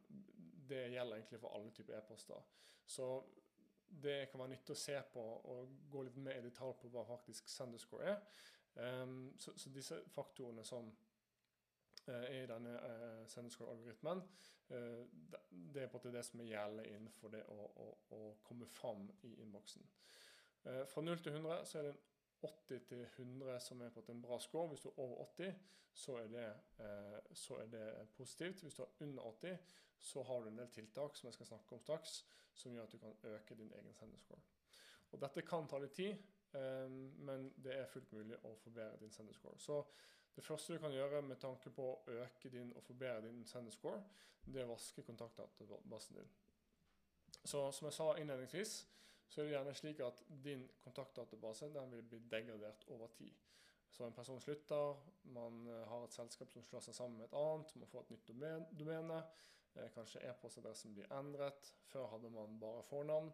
det 0.68 0.88
gjelder 0.90 1.16
egentlig 1.16 1.40
for 1.40 1.54
alle 1.54 1.70
typer 1.74 1.98
e-poster. 1.98 2.42
Så 2.86 3.08
det 4.02 4.30
kan 4.30 4.40
være 4.40 4.54
nyttig 4.54 4.74
å 4.74 4.80
se 4.80 4.96
på 5.12 5.22
og 5.52 5.74
gå 5.92 6.02
litt 6.06 6.18
mer 6.22 6.40
i 6.40 6.44
detalj 6.46 6.74
på 6.80 6.90
hva 6.92 7.04
faktisk 7.06 7.50
senderscore 7.52 8.14
er. 8.14 8.20
Um, 8.74 9.34
så, 9.38 9.52
så, 9.56 9.70
disse 9.70 9.98
faktorene 10.14 10.64
som 10.64 10.88
i 12.08 12.46
denne 12.46 12.72
uh, 12.82 13.26
senderscore-algoritmen. 13.30 14.22
Uh, 14.70 15.04
det 15.74 15.82
er 15.82 15.90
på 15.90 15.98
en 15.98 16.00
måte 16.00 16.14
det 16.16 16.24
som 16.26 16.40
er 16.40 16.48
gjeldende 16.50 16.88
innenfor 16.90 17.34
det 17.34 17.42
å, 17.52 17.66
å, 17.84 17.90
å 18.16 18.22
komme 18.46 18.66
fram 18.66 19.04
i 19.28 19.34
innboksen. 19.42 19.84
Uh, 20.64 20.82
fra 20.90 21.04
0 21.04 21.22
til 21.22 21.36
100 21.36 21.68
så 21.68 21.78
er 21.78 21.88
det 21.88 21.92
en 21.94 22.02
80 22.48 22.82
til 22.88 23.04
100 23.04 23.60
som 23.62 23.84
er 23.86 23.94
på 23.94 24.02
en 24.10 24.22
bra 24.22 24.38
score. 24.42 24.72
Hvis 24.72 24.82
du 24.82 24.88
er 24.90 24.98
over 25.04 25.22
80, 25.28 25.54
så 25.94 26.16
er, 26.18 26.28
det, 26.32 26.46
så 27.36 27.58
er 27.60 27.68
det 27.70 27.84
positivt. 28.16 28.62
Hvis 28.64 28.74
du 28.74 28.82
er 28.82 29.04
under 29.04 29.22
80, 29.22 29.58
så 30.02 30.22
har 30.26 30.40
du 30.40 30.48
en 30.48 30.58
del 30.58 30.70
tiltak 30.74 31.14
som 31.16 31.28
jeg 31.28 31.36
skal 31.36 31.50
snakke 31.52 31.76
om 31.76 31.82
straks, 31.84 32.16
som 32.54 32.74
gjør 32.74 32.88
at 32.88 32.96
du 32.96 32.98
kan 32.98 33.20
øke 33.30 33.54
din 33.54 33.70
egen 33.76 33.94
senderscore. 33.94 34.40
Og 35.12 35.20
dette 35.22 35.44
kan 35.46 35.68
ta 35.70 35.78
litt 35.78 35.94
tid, 35.94 36.16
men 37.28 37.52
det 37.62 37.76
er 37.76 37.92
fullt 37.92 38.10
mulig 38.16 38.40
å 38.48 38.56
forbedre 38.64 38.98
din 39.04 39.14
senderscore. 39.14 39.60
Det 40.36 40.44
første 40.44 40.72
du 40.72 40.80
kan 40.80 40.92
gjøre 40.92 41.22
med 41.22 41.36
tanke 41.40 41.70
på 41.70 41.88
å 41.92 42.00
øke 42.22 42.50
din 42.50 42.72
og 42.76 42.82
forbedre 42.86 43.28
din 43.28 43.44
sender 43.44 43.74
det 44.44 44.60
er 44.60 44.66
å 44.66 44.72
vaske 44.72 45.04
kontaktdatabasen 45.06 46.16
din. 46.18 46.30
Så 47.44 47.60
som 47.72 47.86
jeg 47.86 47.94
sa 47.94 48.08
innledningsvis, 48.18 48.74
så 49.28 49.40
er 49.40 49.44
det 49.44 49.54
gjerne 49.54 49.74
slik 49.74 50.00
at 50.04 50.22
din 50.44 50.64
kontaktdatabase 50.84 51.70
den 51.74 51.92
vil 51.92 52.02
bli 52.02 52.18
degradert 52.30 52.84
over 52.88 53.12
tid. 53.16 53.32
Så 53.92 54.04
en 54.04 54.12
person 54.16 54.40
slutter, 54.40 54.96
man 55.36 55.66
eh, 55.68 55.86
har 55.88 56.04
et 56.04 56.14
selskap 56.14 56.52
som 56.52 56.64
slår 56.64 56.84
seg 56.86 56.96
sammen 56.96 57.18
med 57.20 57.28
et 57.28 57.36
annet, 57.36 57.74
man 57.76 57.90
får 57.90 58.06
et 58.06 58.12
nytt 58.14 58.30
domene, 58.80 59.18
eh, 59.74 59.88
kanskje 59.92 60.22
e-postadressen 60.30 60.94
blir 60.96 61.12
endret. 61.12 61.72
Før 61.92 62.08
hadde 62.14 62.30
man 62.32 62.56
bare 62.60 62.82
fornavn, 62.88 63.32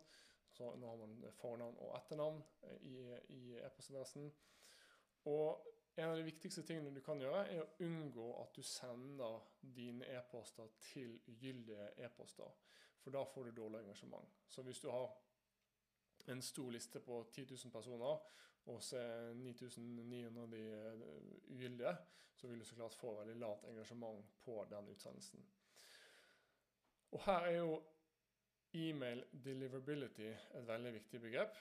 så 0.50 0.72
nå 0.74 0.90
har 0.90 0.98
man 0.98 1.14
fornavn 1.38 1.78
og 1.78 1.94
etternavn 2.00 2.42
eh, 2.66 3.30
i 3.30 3.42
e-postadressen. 3.62 4.32
Og 5.30 5.66
en 5.98 6.10
av 6.10 6.16
de 6.16 6.22
viktigste 6.22 6.62
tingene 6.62 6.94
du 6.94 7.00
kan 7.02 7.20
gjøre, 7.20 7.44
er 7.50 7.62
å 7.64 7.86
unngå 7.86 8.26
at 8.42 8.54
du 8.54 8.62
sender 8.62 9.40
dine 9.60 10.06
e-poster 10.14 10.70
til 10.92 11.16
ugyldige 11.26 11.88
e-poster. 12.06 12.52
For 13.02 13.14
da 13.14 13.24
får 13.26 13.48
du 13.48 13.56
dårlig 13.56 13.80
engasjement. 13.82 14.36
Så 14.46 14.62
hvis 14.62 14.80
du 14.84 14.90
har 14.92 15.10
en 16.30 16.42
stor 16.42 16.70
liste 16.70 17.00
på 17.02 17.18
10 17.32 17.46
000 17.50 17.72
personer, 17.74 18.22
og 18.68 18.82
så 18.84 19.00
er 19.00 19.34
9900 19.34 20.42
av 20.42 20.50
de 20.52 20.62
eh, 20.76 21.04
ugyldige, 21.54 21.94
så 22.38 22.48
vil 22.48 22.60
du 22.60 22.64
så 22.64 22.76
klart 22.78 22.94
få 22.94 23.14
veldig 23.18 23.38
lavt 23.40 23.64
engasjement 23.66 24.34
på 24.44 24.58
den 24.70 24.90
utsendelsen. 24.92 25.46
Og 27.16 27.24
her 27.24 27.48
er 27.48 27.56
jo 27.56 27.78
email 28.76 29.24
deliverability 29.32 30.28
et 30.28 30.68
veldig 30.68 30.92
viktig 31.00 31.20
begrep. 31.20 31.58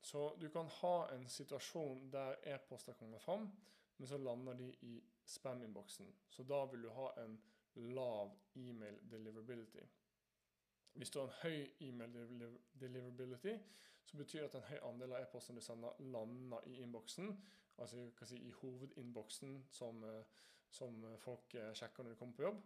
Så 0.00 0.36
du 0.40 0.48
kan 0.52 0.68
ha 0.80 0.94
en 1.14 1.26
situasjon 1.28 2.06
der 2.12 2.38
e-poster 2.54 2.94
kommer 3.00 3.18
fram, 3.18 3.50
men 4.00 4.08
så 4.08 4.16
lander 4.18 4.54
de 4.56 4.70
i 4.80 4.94
spam-innboksen. 5.28 6.06
Så 6.28 6.42
da 6.48 6.64
vil 6.72 6.82
du 6.82 6.88
ha 6.96 7.10
en 7.20 7.34
lav 7.74 8.30
email 8.56 8.96
deliverability. 9.10 9.82
Hvis 10.92 11.10
du 11.10 11.18
har 11.20 11.26
en 11.26 11.42
høy 11.42 11.66
email 11.80 12.14
deliverability, 12.80 13.58
så 14.04 14.16
betyr 14.16 14.40
det 14.40 14.48
at 14.48 14.56
en 14.56 14.68
høy 14.70 14.78
andel 14.88 15.12
av 15.12 15.26
e-postene 15.26 15.60
du 15.60 15.64
sender, 15.64 16.00
lander 16.00 16.64
i 16.66 16.78
innboksen. 16.80 17.28
Altså 17.76 18.08
si, 18.24 18.40
i 18.40 18.56
hovedinnboksen 18.62 19.60
som, 19.70 20.00
eh, 20.04 20.24
som, 20.70 21.04
folk 21.20 21.54
eh, 21.54 21.70
sjekker 21.76 22.02
når 22.02 22.16
de 22.16 22.22
kommer 22.22 22.36
på 22.40 22.48
jobb. 22.48 22.64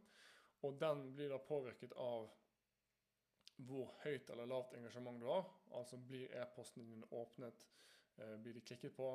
Og 0.63 0.81
den 0.81 1.05
blir 1.19 1.35
da 1.35 1.43
påvirket 1.43 1.99
av 1.99 2.31
hvor 3.67 3.91
høyt 4.05 4.31
eller 4.31 4.47
lavt 4.47 4.79
engasjement 4.79 5.19
du 5.21 5.27
har. 5.27 5.51
Altså 5.75 5.99
blir 5.99 6.31
e-postene 6.31 6.87
dine 6.87 7.11
åpnet, 7.11 7.67
eh, 8.17 8.37
blir 8.39 8.55
de 8.55 8.63
klikket 8.71 8.95
på, 8.95 9.11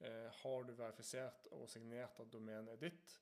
har 0.00 0.62
du 0.62 0.72
verifisert 0.78 1.48
og 1.56 1.68
signert 1.68 2.20
at 2.22 2.32
domenet 2.32 2.70
er 2.76 2.82
ditt, 2.82 3.14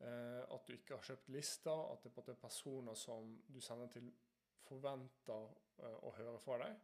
at 0.00 0.66
du 0.66 0.72
ikke 0.72 0.96
har 0.96 1.04
kjøpt 1.04 1.28
lister, 1.32 1.82
at 1.92 2.04
det 2.04 2.32
er 2.32 2.40
personer 2.40 2.96
som 2.96 3.34
du 3.48 3.60
sender 3.60 3.90
til 3.92 4.08
forventer 4.64 5.50
uh, 5.78 5.98
å 6.08 6.12
høre 6.16 6.38
fra 6.40 6.58
deg. 6.64 6.80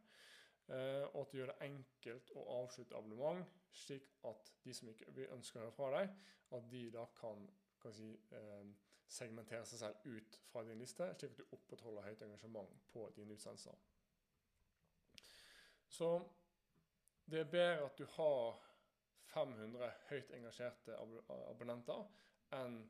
Og 0.71 1.17
at 1.23 1.31
du 1.31 1.39
gjør 1.39 1.49
det 1.51 1.65
enkelt 1.65 2.29
å 2.37 2.43
avslutte 2.61 2.95
abonnement, 2.95 3.49
slik 3.75 4.05
at 4.29 4.53
de 4.63 4.75
som 4.77 4.87
ikke 4.91 5.25
ønsker 5.33 5.59
å 5.59 5.65
høre 5.65 5.75
fra 5.75 5.89
deg, 5.97 6.13
at 6.55 6.69
de 6.71 6.83
da 6.93 7.03
kan, 7.17 7.41
kan 7.81 7.95
si, 7.97 8.11
segmentere 9.11 9.65
seg 9.67 9.81
selv 9.81 10.05
ut 10.05 10.37
fra 10.51 10.63
din 10.63 10.79
liste, 10.79 11.09
slik 11.19 11.33
at 11.33 11.41
du 11.41 11.55
opprettholder 11.57 12.07
høyt 12.07 12.23
engasjement 12.23 12.77
på 12.93 13.09
dine 13.17 13.35
utsendelser. 13.35 13.75
Så 15.91 16.11
det 17.27 17.41
er 17.41 17.51
bedre 17.51 17.89
at 17.89 17.97
du 17.99 18.05
har 18.15 18.61
500 19.33 19.91
høyt 20.09 20.33
engasjerte 20.37 20.97
ab 20.99 21.31
abonnenter 21.51 22.03
enn 22.57 22.81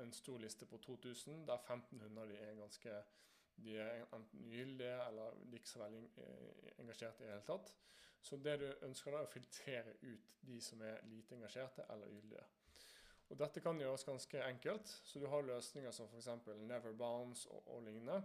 en 0.00 0.12
stor 0.16 0.38
liste 0.40 0.66
på 0.66 0.78
2000, 0.80 1.46
der 1.48 1.60
1500 1.60 2.28
de 2.30 2.38
er 2.40 2.54
ganske 2.56 3.02
de 3.60 3.76
er 3.76 4.04
enten 4.16 4.44
ugyldige 4.46 4.96
eller 5.08 5.34
ikke 5.52 5.68
så 5.68 5.82
veldig 5.82 6.04
eh, 6.16 6.70
engasjerte 6.80 7.24
i 7.24 7.26
det 7.26 7.34
hele 7.34 7.46
tatt. 7.46 7.74
Så 8.20 8.36
det 8.36 8.56
du 8.60 8.66
ønsker 8.86 9.12
da 9.12 9.20
er 9.20 9.28
å 9.28 9.32
filtrere 9.32 9.94
ut 10.02 10.34
de 10.48 10.58
som 10.64 10.82
er 10.84 11.04
lite 11.08 11.36
engasjerte 11.36 11.84
eller 11.92 12.08
ugyldige. 12.08 12.46
Og 13.30 13.38
Dette 13.38 13.62
kan 13.62 13.78
gjøres 13.78 14.04
ganske 14.04 14.42
enkelt, 14.42 14.90
så 15.04 15.20
du 15.22 15.26
har 15.30 15.44
løsninger 15.46 15.92
som 15.94 16.08
f.eks. 16.10 16.28
Neverbounce 16.66 17.50
og, 17.50 17.68
og 17.76 17.84
lignende. 17.86 18.18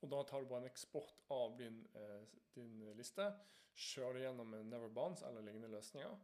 Og 0.00 0.10
Da 0.10 0.22
tar 0.26 0.42
du 0.42 0.48
bare 0.50 0.64
en 0.64 0.70
eksport 0.70 1.18
av 1.30 1.58
din, 1.58 1.82
eh, 1.94 2.22
din 2.54 2.78
liste, 2.96 3.28
kjører 3.74 4.18
det 4.18 4.24
gjennom 4.24 4.54
en 4.54 4.72
Neverbounce 4.72 5.26
eller 5.28 5.44
lignende 5.46 5.70
løsninger, 5.76 6.16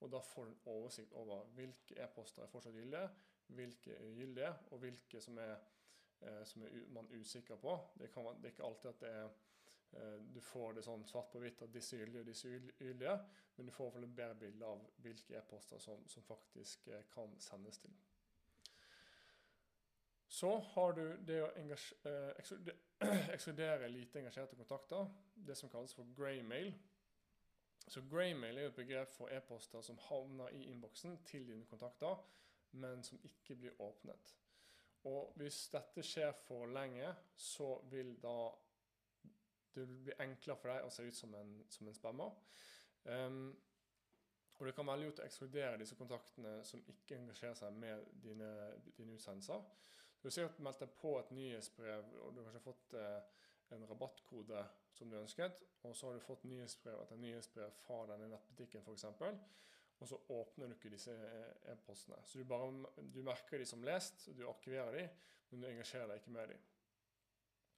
og 0.00 0.12
da 0.12 0.20
får 0.20 0.44
du 0.44 0.50
en 0.50 0.60
oversikt 0.74 1.12
over 1.16 1.44
hvilke 1.56 1.96
e-poster 2.04 2.44
er 2.44 2.52
fortsatt 2.52 2.76
gyldige, 2.76 3.08
hvilke 3.46 3.94
er 3.94 4.04
ugyldige, 4.10 4.52
og 4.70 4.78
hvilke 4.82 5.20
som 5.20 5.38
er 5.38 5.54
eh, 6.20 6.44
som 6.44 6.62
er 6.62 6.88
man 6.92 7.08
er 7.10 7.20
usikker 7.20 7.56
på. 7.56 7.78
Det, 7.98 8.12
kan, 8.12 8.24
det, 8.24 8.44
er 8.44 8.54
ikke 8.54 8.64
alltid 8.64 8.90
at 8.90 9.02
er 9.02 9.28
eh, 9.92 10.18
du 10.34 10.40
får 10.40 10.76
det 10.76 10.84
sånn 10.84 11.06
svart 11.08 11.30
på 11.32 11.40
hvitt 11.42 11.62
at 11.62 11.72
disse 11.74 11.96
er 11.96 12.04
gyldige 12.04 12.24
og 12.24 12.30
disse 12.30 12.50
er 12.50 12.58
ugyldige, 12.80 13.16
men 13.56 13.66
du 13.66 13.72
får 13.72 13.98
et 14.02 14.16
bedre 14.16 14.34
bilde 14.40 14.66
av 14.66 14.84
hvilke 15.04 15.38
e-poster 15.38 15.80
som, 15.80 16.04
som, 16.08 16.22
faktisk 16.26 16.88
eh, 16.88 17.06
kan 17.14 17.32
sendes 17.40 17.78
til. 17.78 17.96
Så 20.28 20.50
har 20.74 20.92
du 20.92 21.04
det 21.24 21.38
å 21.44 21.48
ekskludere 23.36 23.88
lite 23.88 24.20
engasjerte 24.20 24.58
kontakter, 24.58 25.08
det 25.34 25.56
som 25.56 25.70
kalles 25.72 25.94
for 25.94 26.08
greymail. 26.16 26.74
Så 27.88 28.02
graymail 28.10 28.58
er 28.58 28.66
jo 28.66 28.72
et 28.72 28.80
begrep 28.80 29.12
for 29.14 29.30
e-poster 29.30 29.82
som 29.82 29.98
havner 30.08 30.48
i 30.48 30.64
innboksen 30.70 31.20
til 31.24 31.46
dine 31.46 31.66
kontakter, 31.70 32.16
men 32.70 33.02
som 33.06 33.20
ikke 33.24 33.54
blir 33.56 33.80
åpnet. 33.80 34.32
Og 35.06 35.32
hvis 35.38 35.68
dette 35.70 36.02
skjer 36.02 36.32
for 36.32 36.66
lenge, 36.66 37.12
så 37.36 37.76
vil 37.90 38.16
da 38.22 38.50
det 39.76 39.86
bli 39.86 40.16
enklere 40.24 40.58
for 40.58 40.72
deg 40.72 40.86
å 40.86 40.90
se 40.90 41.04
ut 41.06 41.14
som 41.16 41.34
en, 41.38 41.52
som 41.70 41.86
en 41.86 41.94
spammer. 41.94 42.34
Um, 43.04 43.54
og 44.56 44.66
det 44.66 44.72
kan 44.74 44.88
være 44.88 45.02
lurt 45.04 45.20
å 45.20 45.26
ekskludere 45.26 45.78
disse 45.78 45.98
kontaktene 45.98 46.58
som 46.64 46.82
ikke 46.88 47.18
engasjerer 47.20 47.58
seg 47.58 47.76
med 47.76 48.06
dine, 48.24 48.48
dine 48.96 49.18
utsendelser. 49.18 49.62
Du 50.16 50.26
har 50.26 50.34
sikkert 50.34 50.62
meldt 50.64 50.80
deg 50.80 50.94
på 50.96 51.12
et 51.20 51.32
nyhetsbrev, 51.36 52.08
og 52.24 52.32
du 52.32 52.40
har 52.40 52.48
kanskje 52.48 52.64
fått 52.64 52.96
eh, 52.96 53.42
en 53.76 53.84
rabattkode 53.90 54.62
som 54.96 55.10
du 55.12 55.18
ønsket, 55.20 55.62
og 55.84 55.94
så 55.96 56.08
har 56.08 56.16
du 56.16 56.24
fått 56.24 56.44
nyhetsbrev 56.48 57.02
etter 57.02 57.20
nyhetsbrev 57.20 57.72
fra 57.84 58.02
denne 58.10 58.30
nettbutikken 58.32 58.82
f.eks 58.82 59.06
og 59.98 60.08
så 60.08 60.18
åpner 60.28 60.68
du 60.68 60.76
ikke 60.76 60.92
disse 60.92 61.12
eh, 61.12 61.72
e-postene. 61.72 62.18
Så 62.28 62.38
du, 62.38 62.44
bare, 62.48 62.68
du 63.00 63.22
merker 63.24 63.60
de 63.60 63.66
som 63.68 63.84
lest, 63.84 64.28
du 64.36 64.44
arkiverer 64.48 64.98
de, 64.98 65.04
men 65.50 65.62
du 65.62 65.68
engasjerer 65.70 66.10
deg 66.10 66.20
ikke 66.20 66.34
med 66.36 66.52
de. 66.52 66.58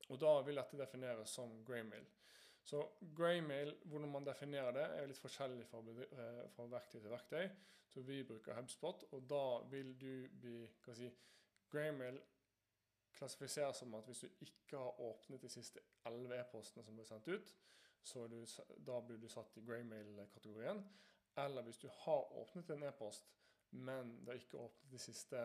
Og 0.08 0.18
da 0.22 0.32
vil 0.46 0.58
dette 0.58 0.80
defineres 0.80 1.34
som 1.36 1.52
greymail. 1.68 2.06
Så 2.68 2.82
greymail, 3.16 3.76
hvordan 3.84 4.10
man 4.12 4.26
definerer 4.26 4.74
det, 4.74 4.86
er 4.96 5.06
litt 5.08 5.20
forskjellig 5.22 5.66
fra, 5.68 5.82
eh, 6.08 6.42
fra, 6.56 6.66
verktøy 6.74 6.98
til 6.98 7.12
verktøy. 7.12 7.44
Så 7.88 8.02
vi 8.04 8.18
bruker 8.26 8.58
HubSpot, 8.58 9.06
og 9.16 9.28
da 9.30 9.44
vil 9.70 9.94
du 10.00 10.12
bli 10.42 10.58
hva 10.84 10.96
si, 10.96 11.08
Greymail 11.72 12.18
klassifiseres 13.18 13.82
som 13.82 13.94
at 13.98 14.06
hvis 14.06 14.24
du 14.24 14.44
ikke 14.44 14.78
har 14.78 15.00
åpnet 15.02 15.42
de 15.42 15.50
siste 15.52 15.82
11 16.06 16.36
e-postene 16.38 16.84
som 16.86 16.96
ble 16.96 17.06
sendt 17.08 17.28
ut, 17.28 17.54
så 18.02 18.26
du, 18.30 18.38
da 18.86 19.00
blir 19.04 19.18
du 19.20 19.28
satt 19.28 19.56
i 19.58 19.64
greymail-kategorien. 19.66 20.84
Eller 21.38 21.62
hvis 21.66 21.78
du 21.82 21.88
har 22.04 22.32
åpnet 22.40 22.70
en 22.70 22.86
e-post, 22.88 23.26
men 23.70 24.14
det 24.20 24.32
har 24.32 24.40
ikke 24.40 24.62
åpnet 24.62 24.92
de 24.92 25.00
siste 25.02 25.42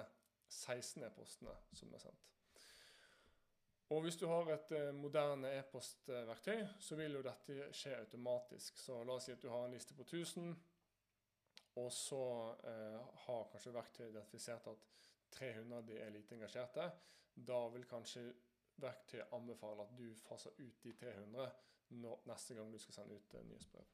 16 0.49 1.03
e-postene 1.03 1.55
som 1.73 1.93
er 1.93 2.05
sendt. 2.05 2.29
Og 3.93 4.01
hvis 4.01 4.17
du 4.17 4.25
har 4.27 4.47
et 4.49 4.71
eh, 4.73 4.93
moderne 4.95 5.51
e-postverktøy, 5.59 6.63
så 6.79 6.95
vil 6.97 7.17
jo 7.17 7.25
dette 7.25 7.67
skje 7.75 7.97
automatisk. 7.99 8.77
Så 8.79 9.03
la 9.03 9.17
oss 9.17 9.27
si 9.27 9.35
at 9.35 9.43
du 9.43 9.49
har 9.51 9.67
en 9.67 9.75
liste 9.75 9.93
på 9.93 10.05
1000, 10.07 10.53
og 11.75 11.91
så 11.93 12.23
eh, 12.69 13.01
har 13.25 13.49
kanskje 13.51 13.73
verktøyet 13.75 14.09
identifisert 14.09 14.71
at 14.71 14.87
300 15.33 15.97
er 15.99 16.13
lite 16.13 16.37
engasjerte. 16.37 16.89
Da 17.35 17.59
vil 17.73 17.85
kanskje 17.89 18.27
verktøyet 18.81 19.33
anbefale 19.33 19.85
at 19.85 19.97
du 19.97 20.07
faser 20.25 20.55
ut 20.59 20.83
de 20.83 20.93
300 20.97 21.49
når, 21.89 22.23
neste 22.25 22.55
gang 22.57 22.71
du 22.73 22.79
skal 22.81 22.93
sende 22.93 23.15
ut 23.15 23.33
eh, 23.33 23.45
nyhetsbrev. 23.45 23.89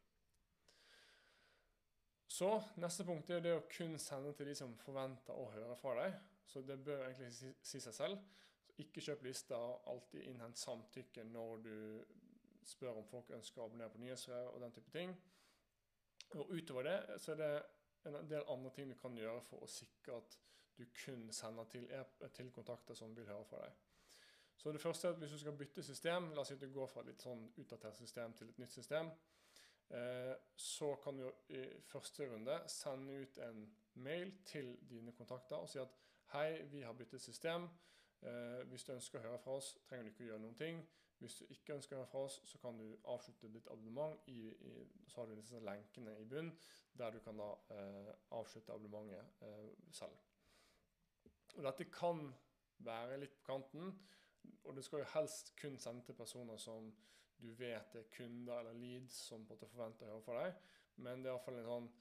Så 2.29 2.51
neste 2.79 3.03
punkt 3.03 3.31
er 3.33 3.41
det 3.43 3.55
å 3.57 3.65
kun 3.67 3.97
sende 3.99 4.31
til 4.37 4.47
de 4.47 4.53
som 4.55 4.75
forventer 4.79 5.35
å 5.35 5.49
høre 5.51 5.75
fra 5.79 5.95
deg. 5.97 6.19
Så 6.45 6.61
det 6.61 6.77
bør 6.85 7.07
egentlig 7.07 7.33
si, 7.35 7.49
si 7.61 7.81
seg 7.83 7.95
selv. 7.95 8.21
Så 8.63 8.75
ikke 8.83 9.03
kjøp 9.03 9.25
lister. 9.25 9.73
Alltid 9.89 10.27
innhent 10.29 10.61
samtykke 10.61 11.25
når 11.27 11.65
du 11.65 11.75
spør 12.69 13.01
om 13.01 13.09
folk 13.09 13.33
ønsker 13.33 13.61
å 13.61 13.65
abonnere 13.65 13.91
på 13.91 14.01
nyhetsbrev 14.03 14.53
og 14.53 14.61
den 14.63 14.75
type 14.77 14.93
ting. 14.93 15.15
Og 16.37 16.53
utover 16.53 16.85
det 16.85 17.19
så 17.19 17.33
er 17.33 17.41
det 17.41 17.53
en 18.07 18.29
del 18.29 18.45
andre 18.47 18.71
ting 18.75 18.91
du 18.91 18.95
kan 18.99 19.17
gjøre 19.17 19.41
for 19.49 19.65
å 19.65 19.71
sikre 19.71 20.21
at 20.21 20.37
du 20.79 20.85
kun 21.03 21.27
sender 21.35 21.67
til, 21.71 21.85
e 21.91 22.29
til 22.35 22.51
kontakter 22.55 22.97
som 22.97 23.15
vil 23.15 23.27
høre 23.27 23.45
fra 23.45 23.63
deg. 23.65 23.75
Så 24.59 24.71
det 24.75 24.81
første 24.81 25.07
er 25.07 25.13
at 25.13 25.19
Hvis 25.19 25.31
du 25.31 25.39
skal 25.39 25.57
bytte 25.57 25.83
system, 25.83 26.31
la 26.35 26.41
oss 26.41 26.47
si 26.51 26.57
at 26.57 26.61
du 26.61 26.71
går 26.73 26.87
fra 26.87 27.03
et 27.03 27.11
litt 27.13 27.23
sånn 27.23 27.45
utdatert 27.57 27.97
system 27.97 28.33
til 28.33 28.49
et 28.49 28.59
nytt 28.59 28.73
system, 28.73 29.11
Eh, 29.89 30.35
så 30.55 30.95
kan 30.95 31.17
du 31.17 31.31
i 31.47 31.81
første 31.81 32.33
runde 32.33 32.59
sende 32.67 33.21
ut 33.21 33.37
en 33.37 33.77
mail 33.93 34.33
til 34.45 34.77
dine 34.89 35.11
kontakter 35.11 35.55
og 35.55 35.69
si 35.69 35.79
at 35.81 35.95
hei, 36.33 36.61
vi 36.69 36.81
har 36.81 36.93
byttet 36.93 37.21
system. 37.21 37.65
Eh, 38.21 38.61
hvis 38.69 38.83
du 38.83 38.93
ønsker 38.93 39.19
å 39.19 39.23
høre 39.23 39.39
fra 39.39 39.57
oss, 39.57 39.71
trenger 39.87 40.05
du 40.05 40.11
ikke 40.11 40.23
å 40.23 40.27
gjøre 40.27 40.43
noen 40.45 40.59
ting. 40.59 40.83
Hvis 41.19 41.39
du 41.39 41.45
ikke 41.49 41.79
ønsker 41.79 41.95
å 41.95 42.03
høre 42.03 42.11
fra 42.11 42.23
oss, 42.27 42.37
så 42.45 42.61
kan 42.61 42.77
du 42.77 42.85
avslutte 43.09 43.49
ditt 43.49 43.67
abonnement. 43.67 44.21
I, 44.27 44.53
i, 44.69 44.75
så 45.07 45.21
har 45.21 45.31
du 45.31 45.35
disse 45.39 45.59
lenkene 45.65 46.13
i 46.19 46.25
bunn, 46.29 46.53
der 46.93 47.15
du 47.15 47.19
kan 47.25 47.41
da 47.41 47.49
eh, 47.73 48.13
avslutte 48.37 48.75
abonnementet 48.75 49.41
eh, 49.41 49.71
selv. 49.91 50.28
Og 51.57 51.65
dette 51.65 51.89
kan 51.93 52.27
være 52.85 53.19
litt 53.21 53.35
på 53.39 53.45
kanten, 53.51 53.93
og 54.63 54.75
du 54.75 54.81
skal 54.81 55.03
jo 55.03 55.11
helst 55.13 55.53
kun 55.59 55.77
sende 55.81 56.05
til 56.05 56.15
personer 56.15 56.57
som 56.61 56.91
du 57.39 57.51
vet 57.55 57.95
er 57.95 58.07
kunder 58.11 58.59
eller 58.59 58.73
leads 58.73 59.15
som 59.29 59.45
på 59.45 59.53
en 59.53 59.57
måte 59.57 59.71
forventer 59.71 60.07
å 60.07 60.13
høre 60.13 60.23
fra 60.25 60.39
deg. 60.43 60.57
Men 60.99 61.23
det 61.23 61.29
er 61.29 61.35
iallfall 61.35 61.59
en, 61.59 61.69
sånn, 61.69 61.91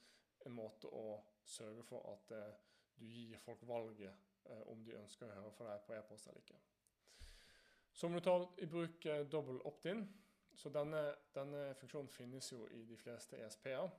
en 0.46 0.56
måte 0.56 0.90
å 0.90 1.18
sørge 1.46 1.84
for 1.86 2.06
at 2.12 2.32
eh, 2.34 2.56
du 2.98 3.06
gir 3.06 3.38
folk 3.42 3.62
valget 3.68 4.10
eh, 4.50 4.64
om 4.72 4.82
de 4.84 4.96
ønsker 4.98 5.28
å 5.28 5.36
høre 5.36 5.54
fra 5.54 5.70
deg 5.70 5.84
på 5.86 5.94
e-post 5.94 6.30
eller 6.30 6.42
ikke. 6.42 6.58
Så 7.94 8.10
må 8.10 8.18
du 8.18 8.26
ta 8.26 8.34
i 8.62 8.66
bruk 8.70 9.06
eh, 9.06 9.24
dobbel 9.30 9.60
opt-in. 9.70 10.06
så 10.58 10.70
denne, 10.74 11.14
denne, 11.34 11.74
funksjonen 11.78 12.10
finnes 12.10 12.52
jo 12.52 12.66
i 12.74 12.82
de 12.84 12.96
fleste 12.98 13.38
ESP-er. 13.38 13.90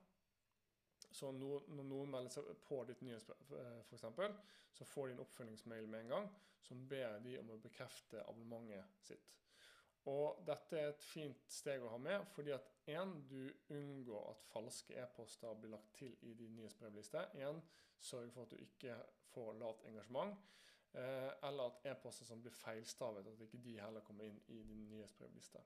Så 1.12 1.32
når 1.34 1.66
noen 1.74 2.12
melder 2.12 2.36
seg 2.36 2.52
på 2.68 2.84
ditt 2.86 3.02
nyhetsbrev, 3.06 3.56
eh, 3.58 3.80
f.eks., 3.88 4.06
så 4.78 4.86
får 4.86 5.08
de 5.08 5.16
en 5.16 5.24
oppfølgingsmail 5.26 5.88
med 5.90 6.06
en 6.06 6.14
gang 6.14 6.30
som 6.62 6.86
ber 6.88 7.18
de 7.24 7.38
om 7.40 7.50
å 7.56 7.62
bekrefte 7.64 8.22
abonnementet 8.28 9.08
sitt. 9.08 9.36
Og 10.10 10.40
dette 10.48 10.78
er 10.78 10.92
et 10.94 11.04
fint 11.04 11.50
steg 11.52 11.84
å 11.84 11.92
ha 11.92 11.98
med, 12.02 12.24
fordi 12.34 12.54
at 12.56 12.70
en, 12.94 13.12
du 13.30 13.50
unngår 13.76 14.30
at 14.32 14.46
falske 14.54 14.96
e-poster 15.02 15.58
blir 15.60 15.74
lagt 15.74 15.92
til 16.00 16.14
i 16.26 16.34
din 16.38 16.56
nyhetsbrevliste. 16.58 17.26
En, 17.46 17.60
sørg 18.00 18.32
for 18.34 18.46
at 18.46 18.54
du 18.54 18.64
ikke 18.64 18.96
får 19.34 19.60
lavt 19.60 19.86
engasjement. 19.90 20.38
Eh, 20.94 21.32
eller 21.46 21.70
at 21.70 21.84
e-poster 21.92 22.26
som 22.26 22.42
blir 22.42 22.56
feilstavet, 22.56 23.28
at 23.28 23.44
ikke 23.46 23.62
de 23.62 23.76
heller 23.78 24.06
kommer 24.06 24.26
inn 24.26 24.40
i 24.48 24.64
din 24.66 24.88
nyhetsbrevliste. 24.90 25.62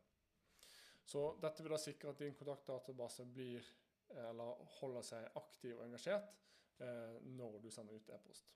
Så 1.05 1.23
dette 1.41 1.63
vil 1.63 1.71
da 1.71 1.79
sikre 1.79 2.11
at 2.11 2.19
din 2.19 2.35
kontaktdatabase 2.35 3.25
blir, 3.31 3.63
eller 4.09 4.65
holder 4.79 5.05
seg 5.05 5.37
aktiv 5.39 5.75
og 5.77 5.85
engasjert 5.85 6.33
eh, 6.79 7.19
når 7.37 7.59
du 7.63 7.69
sender 7.71 7.95
ut 7.95 8.09
e-post. 8.09 8.49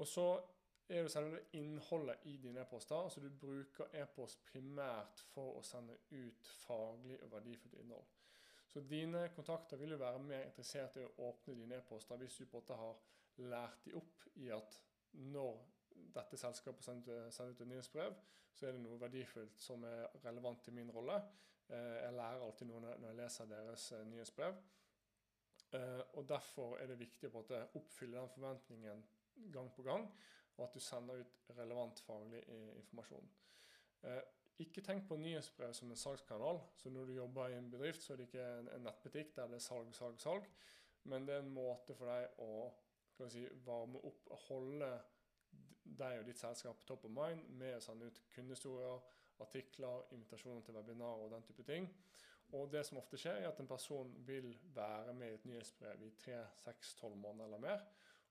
Og 0.00 0.08
så 0.08 0.26
er 0.90 1.02
det 1.02 1.12
selve 1.12 1.40
innholdet 1.52 2.24
i 2.26 2.36
dine 2.42 2.64
e-poster. 2.64 2.96
Altså 2.96 3.20
du 3.20 3.30
bruker 3.40 3.92
e-post 4.02 4.42
primært 4.48 5.22
for 5.30 5.60
å 5.60 5.62
sende 5.66 5.98
ut 6.10 6.50
faglig 6.64 7.20
og 7.22 7.32
verdifullt 7.34 7.76
innhold. 7.78 8.08
Så 8.70 8.80
dine 8.86 9.28
kontakter 9.34 9.76
vil 9.76 9.94
jo 9.94 9.98
være 9.98 10.22
mer 10.22 10.46
interessert 10.46 10.96
i 10.96 11.04
å 11.04 11.28
åpne 11.30 11.56
dine 11.58 11.80
e-poster 11.80 12.18
hvis 12.20 12.38
du 12.38 12.46
på 12.46 12.58
en 12.58 12.62
måte 12.62 12.78
har 12.78 12.98
lært 13.50 13.84
de 13.86 13.94
opp 13.98 14.26
i 14.38 14.50
at 14.54 14.76
når 15.12 15.58
dette 16.14 16.38
selskapet 16.38 16.84
sender 16.86 17.30
ut 17.50 17.60
et 17.60 17.68
nyhetsbrev, 17.68 18.14
så 18.54 18.66
er 18.66 18.76
det 18.76 18.82
noe 18.84 18.98
verdifullt 19.00 19.62
som 19.62 19.84
er 19.86 20.06
relevant 20.24 20.62
til 20.64 20.74
min 20.76 20.90
rolle. 20.94 21.18
Eh, 21.70 21.96
jeg 22.02 22.14
lærer 22.16 22.42
alltid 22.42 22.66
noe 22.66 22.82
når 22.82 23.06
jeg 23.06 23.18
leser 23.20 23.50
deres 23.50 23.86
eh, 23.94 24.06
nyhetsbrev. 24.10 24.56
Eh, 25.78 26.00
og 26.18 26.26
Derfor 26.28 26.78
er 26.80 26.90
det 26.90 26.98
viktig 26.98 27.30
å 27.30 27.44
oppfylle 27.78 28.18
den 28.18 28.32
forventningen 28.34 29.04
gang 29.54 29.70
på 29.76 29.84
gang, 29.86 30.08
og 30.56 30.66
at 30.66 30.74
du 30.74 30.82
sender 30.82 31.22
ut 31.22 31.52
relevant 31.56 32.02
faglig 32.04 32.42
informasjon. 32.76 33.30
Ikke 34.60 34.82
tenk 34.84 35.06
på 35.08 35.16
nyhetsbrev 35.16 35.72
som 35.72 35.92
en 35.92 35.96
salgskanal. 35.96 36.60
så 36.76 36.90
Når 36.90 37.06
du 37.06 37.12
jobber 37.14 37.48
i 37.48 37.56
en 37.56 37.70
bedrift, 37.70 38.02
så 38.02 38.12
er 38.12 38.16
det 38.16 38.26
ikke 38.28 38.48
en 38.58 38.84
nettbutikk 38.84 39.32
der 39.36 39.48
det 39.48 39.56
er 39.56 39.64
salg, 39.64 39.94
salg, 39.96 40.18
salg. 40.20 40.50
Men 41.04 41.24
det 41.26 41.34
er 41.34 41.46
en 41.46 41.54
måte 41.54 41.96
for 41.96 42.10
deg 42.10 42.42
å 42.44 43.30
si, 43.30 43.46
varme 43.64 44.02
opp 44.04 44.28
og 44.34 44.44
holde 44.48 44.90
deg 45.84 46.20
og 46.20 46.26
ditt 46.28 46.40
selskap 46.40 46.84
top 46.86 47.06
of 47.08 47.14
mind 47.14 47.48
med 47.56 47.78
å 47.78 47.82
sende 47.84 48.10
ut 48.10 48.20
kundehistorier, 48.34 49.00
artikler, 49.40 50.06
invitasjoner 50.14 50.64
til 50.66 50.76
webinar 50.76 51.24
og 51.24 51.30
den 51.34 51.46
type 51.46 51.64
ting. 51.66 51.88
Og 52.52 52.70
det 52.72 52.82
som 52.86 52.98
ofte 52.98 53.18
skjer, 53.20 53.38
er 53.40 53.52
at 53.52 53.60
en 53.62 53.68
person 53.70 54.10
vil 54.26 54.50
være 54.74 55.14
med 55.14 55.30
i 55.30 55.38
et 55.38 55.46
nyhetsbrev 55.46 56.02
i 56.02 56.10
tre, 56.18 56.40
seks, 56.64 56.96
tolv 56.98 57.16
måneder 57.16 57.46
eller 57.46 57.62
mer. 57.62 57.84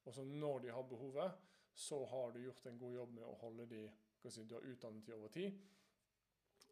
Og 0.06 0.14
så 0.16 0.24
når 0.24 0.60
de 0.60 0.72
har 0.76 0.88
behovet, 0.88 1.32
så 1.74 2.06
har 2.06 2.32
du 2.32 2.42
gjort 2.44 2.66
en 2.66 2.80
god 2.80 2.96
jobb 2.96 3.12
med 3.16 3.24
å 3.24 3.38
holde 3.40 3.68
de 3.72 3.84
si, 4.28 4.44
Du 4.44 4.56
har 4.58 4.68
utdannet 4.68 5.06
de 5.08 5.16
over 5.16 5.32
tid. 5.32 5.60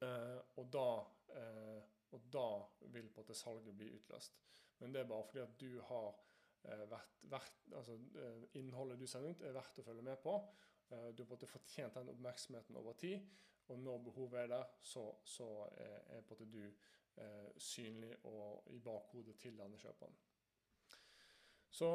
Eh, 0.03 0.39
og, 0.60 0.65
da, 0.74 0.89
eh, 1.39 1.84
og, 2.12 2.25
da, 2.34 2.48
vil 2.91 3.08
på 3.08 3.22
en 3.22 3.24
måte 3.24 3.38
salget 3.38 3.77
bli 3.77 3.94
utløst. 3.96 4.36
Men 4.79 4.94
det 4.94 5.01
er 5.01 5.10
bare 5.10 5.27
fordi 5.29 5.44
at 5.46 5.56
du 5.62 5.79
har 5.88 6.10
eh, 6.67 6.84
vært, 6.91 7.15
vært, 7.32 7.62
altså, 7.72 7.96
eh, 8.20 8.44
Innholdet 8.60 9.00
du 9.00 9.08
sender 9.08 9.32
ut, 9.32 9.46
er 9.48 9.56
verdt 9.56 9.79
å 9.79 9.88
følge 9.88 10.06
med 10.06 10.20
på. 10.24 10.36
Eh, 10.91 11.10
du 11.13 11.24
har 11.24 11.29
på 11.29 11.32
en 11.32 11.36
måte 11.38 11.51
fortjent 11.51 11.96
den 11.98 12.12
oppmerksomheten 12.12 12.79
over 12.79 13.00
tid. 13.00 13.24
Og 13.67 13.79
når 13.79 13.97
behovet 14.03 14.39
er 14.41 14.47
der, 14.47 14.63
så, 14.81 15.03
så 15.24 15.47
er, 15.77 16.00
er 16.17 16.21
på 16.21 16.38
en 16.39 16.51
du 16.51 16.63
eh, 16.63 17.50
synlig 17.57 18.13
og 18.24 18.63
i 18.71 18.79
bakhodet 18.79 19.36
til 19.39 19.57
denne 19.59 19.77
kjøperen. 19.77 20.15
Så 21.69 21.91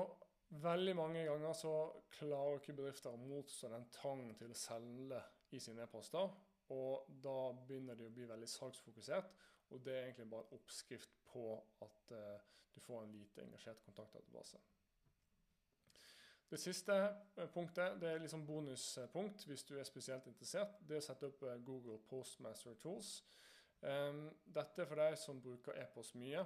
veldig 0.49 0.97
mange 0.97 1.25
ganger 1.25 1.53
så 1.53 1.75
klarer 2.13 2.61
ikke 2.61 2.77
bedrifter 2.77 3.15
å 3.15 3.21
motstå 3.21 3.71
den 3.73 3.89
trangen 3.95 4.35
til 4.39 4.53
å 4.53 4.59
selge 4.59 5.23
i 5.53 5.61
sine 5.61 5.87
e-poster. 5.87 6.29
Og 6.73 7.09
da 7.25 7.39
begynner 7.67 7.97
de 7.99 8.07
å 8.07 8.15
bli 8.15 8.29
veldig 8.29 8.49
salgsfokusert. 8.49 9.33
Og 9.73 9.81
det 9.85 9.97
er 9.97 10.07
egentlig 10.07 10.29
bare 10.31 10.45
en 10.49 10.59
oppskrift 10.59 11.17
på 11.33 11.47
at 11.85 12.15
eh, 12.17 12.47
du 12.75 12.81
får 12.81 13.03
en 13.03 13.17
lite 13.17 13.45
engasjert 13.45 13.83
kontaktdatabase. 13.85 14.61
Det 16.53 16.61
siste 16.61 16.93
eh, 16.93 17.47
punktet 17.49 17.95
det 18.01 18.11
er 18.11 18.19
liksom 18.21 18.43
bonuspunkt 18.45 19.47
hvis 19.49 19.63
du 19.65 19.79
er 19.79 19.87
spesielt 19.89 20.27
interessert. 20.29 20.75
Det 20.85 20.99
er 20.99 21.01
å 21.01 21.05
sette 21.07 21.31
opp 21.31 21.47
eh, 21.49 21.61
Google 21.65 21.97
Postmaster 22.11 22.75
Tools. 22.83 23.23
Um, 23.81 24.27
dette 24.45 24.85
er 24.85 24.91
for 24.91 25.01
deg 25.01 25.17
som 25.17 25.41
bruker 25.41 25.79
e-post 25.81 26.19
mye. 26.21 26.43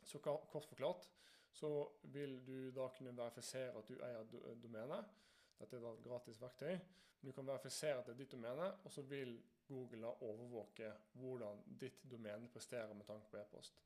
Så 0.00 0.22
kort 0.24 0.48
forklart 0.70 1.04
så 1.52 1.68
vil 2.14 2.38
du 2.46 2.70
da 2.72 2.88
kunne 2.96 3.12
verifisere 3.18 3.76
at 3.76 3.92
du 3.92 4.00
eier 4.00 4.56
domenet. 4.64 5.12
Dette 5.60 5.76
er 5.76 5.86
et 5.90 6.02
gratis 6.08 6.40
verktøy. 6.40 6.72
Du 7.20 7.30
kan 7.36 7.46
verifisere 7.52 8.00
at 8.00 8.08
det 8.08 8.16
er 8.16 8.22
ditt 8.22 8.32
domene, 8.32 8.70
og 8.80 8.92
så 8.92 9.04
vil 9.12 9.36
Google 9.68 10.08
da 10.08 10.14
overvåke 10.24 10.90
hvordan 11.20 11.62
ditt 11.84 12.00
domene 12.08 12.48
presterer 12.48 12.96
med 12.96 13.04
tanke 13.08 13.28
på 13.28 13.44
e-post. 13.44 13.76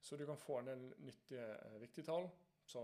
Så 0.00 0.20
du 0.20 0.28
kan 0.28 0.36
få 0.40 0.60
en 0.60 0.72
del 0.74 0.86
nyttige, 1.00 1.48
eh, 1.48 1.80
viktige 1.80 2.12
tall 2.12 2.28
så 2.70 2.82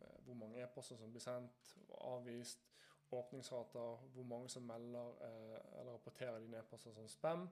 eh, 0.00 0.16
hvor 0.24 0.34
mange 0.34 0.62
e-poster 0.62 0.98
som 0.98 1.12
blir 1.12 1.22
sendt, 1.22 1.76
avvist, 2.00 2.66
åpningsrater, 3.10 4.02
hvor 4.14 4.26
mange 4.28 4.50
som 4.52 4.66
melder 4.68 5.14
eh, 5.24 5.80
eller 5.80 5.92
rapporterer 5.92 6.40
dine 6.42 6.58
e-poster 6.58 6.92
som 6.96 7.08
spam. 7.08 7.46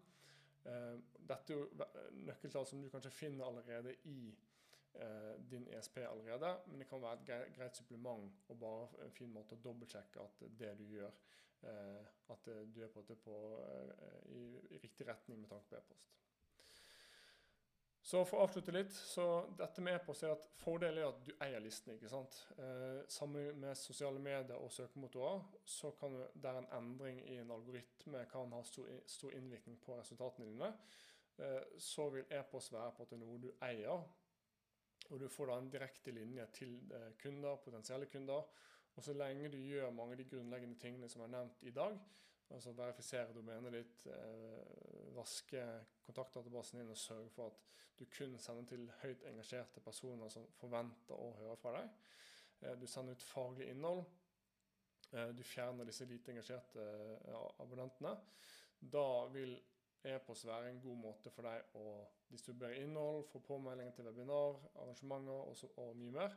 Eh, 0.66 0.96
dette 1.28 1.54
er 1.54 1.60
jo 1.60 1.86
nøkkeltall 2.26 2.66
som 2.66 2.82
du 2.82 2.90
kanskje 2.92 3.14
finner 3.14 3.46
allerede 3.46 3.96
i 4.04 4.34
din 5.50 5.66
ESP 5.76 5.98
allerede, 6.08 6.54
men 6.66 6.80
det 6.80 6.86
kan 6.88 7.02
være 7.02 7.18
et 7.42 7.50
greit 7.52 7.76
supplement 7.76 8.30
og 8.48 8.58
bare 8.60 8.86
en 9.04 9.10
fin 9.12 9.28
måte 9.28 9.52
å 9.52 9.60
dobbeltsjekke 9.60 10.22
at 10.22 10.44
det 10.56 10.70
du 10.78 10.86
gjør, 10.88 11.12
at 12.32 12.48
du 12.72 12.80
er 12.80 12.88
på, 12.94 13.02
på 13.26 13.34
i, 14.32 14.46
i 14.72 14.80
riktig 14.80 15.04
retning 15.10 15.42
med 15.42 15.52
tanke 15.52 15.68
på 15.68 15.76
e-post. 15.76 16.16
Så 18.06 18.20
for 18.22 18.38
å 18.38 18.44
avslutte 18.46 18.70
litt, 18.70 18.92
så 18.94 19.24
dette 19.58 19.82
med 19.82 19.96
e-post 19.96 20.22
er 20.22 20.36
at 20.36 20.44
Fordelen 20.60 21.00
er 21.02 21.08
at 21.08 21.24
du 21.26 21.32
eier 21.42 21.62
listen. 21.62 21.96
ikke 21.96 22.10
sant? 22.12 22.36
Eh, 22.54 23.00
sammen 23.10 23.58
med 23.58 23.74
sosiale 23.80 24.20
medier 24.22 24.60
og 24.62 24.70
søkemotorer 24.70 25.42
så 25.66 25.90
kan 25.98 26.14
du, 26.14 26.20
der 26.38 26.60
en 26.60 26.68
endring 26.76 27.18
i 27.26 27.40
en 27.42 27.50
algoritme 27.50 28.22
kan 28.30 28.54
ha 28.54 28.60
stor, 28.62 28.86
stor 29.10 29.34
innvirkning 29.34 29.80
på 29.82 29.98
resultatene 29.98 30.46
dine. 30.52 30.70
Eh, 31.42 31.58
så 31.82 32.06
vil 32.14 32.30
e-post 32.30 32.72
være 32.76 32.94
på 32.94 33.02
at 33.02 33.10
det 33.10 33.18
er 33.18 33.24
noe 33.24 33.42
du 33.42 33.50
eier. 33.66 34.06
Og 35.10 35.20
du 35.20 35.26
får 35.30 35.50
da 35.50 35.58
en 35.58 35.74
direkte 35.74 36.14
linje 36.14 36.46
til 36.60 36.78
eh, 36.94 37.10
kunder, 37.18 37.58
potensielle 37.64 38.06
kunder. 38.06 38.46
Og 38.94 39.02
så 39.02 39.18
lenge 39.18 39.50
du 39.50 39.58
gjør 39.58 39.90
mange 39.90 40.14
av 40.14 40.22
de 40.22 40.30
grunnleggende 40.30 40.78
tingene 40.78 41.10
som 41.10 41.26
er 41.26 41.34
nevnt 41.34 41.66
i 41.66 41.74
dag, 41.74 41.98
altså 42.54 42.72
verifisere 42.76 43.34
domenet 43.34 43.74
ditt, 43.74 44.06
eh, 44.06 45.14
vaske 45.16 45.62
kontaktdatabasen 46.06 46.80
din 46.80 46.92
og 46.92 46.98
sørge 47.00 47.30
for 47.34 47.46
at 47.46 47.62
du 47.98 48.04
kun 48.12 48.38
sender 48.38 48.64
til 48.68 48.92
høyt 49.02 49.24
engasjerte 49.30 49.80
personer 49.80 50.28
som 50.28 50.46
forventer 50.60 51.16
å 51.16 51.32
høre 51.38 51.56
fra 51.60 51.72
deg. 51.78 51.90
Eh, 52.60 52.76
du 52.80 52.86
sender 52.86 53.16
ut 53.16 53.22
faglig 53.22 53.70
innhold. 53.72 54.04
Eh, 55.12 55.30
du 55.36 55.42
fjerner 55.42 55.88
disse 55.88 56.04
lite 56.04 56.32
engasjerte 56.32 56.82
eh, 56.82 57.46
abonnentene. 57.62 58.16
Da 58.80 59.06
vil 59.32 59.56
e-post 60.06 60.46
være 60.46 60.70
en 60.70 60.80
god 60.80 60.98
måte 61.02 61.32
for 61.34 61.48
deg 61.48 61.78
å 61.80 61.86
distribuere 62.30 62.82
innhold, 62.82 63.24
få 63.30 63.40
påmeldinger 63.46 63.94
til 63.96 64.06
webinar, 64.06 64.60
arrangementer 64.74 65.40
og, 65.50 65.56
så, 65.58 65.70
og 65.82 65.96
mye 65.98 66.14
mer. 66.14 66.36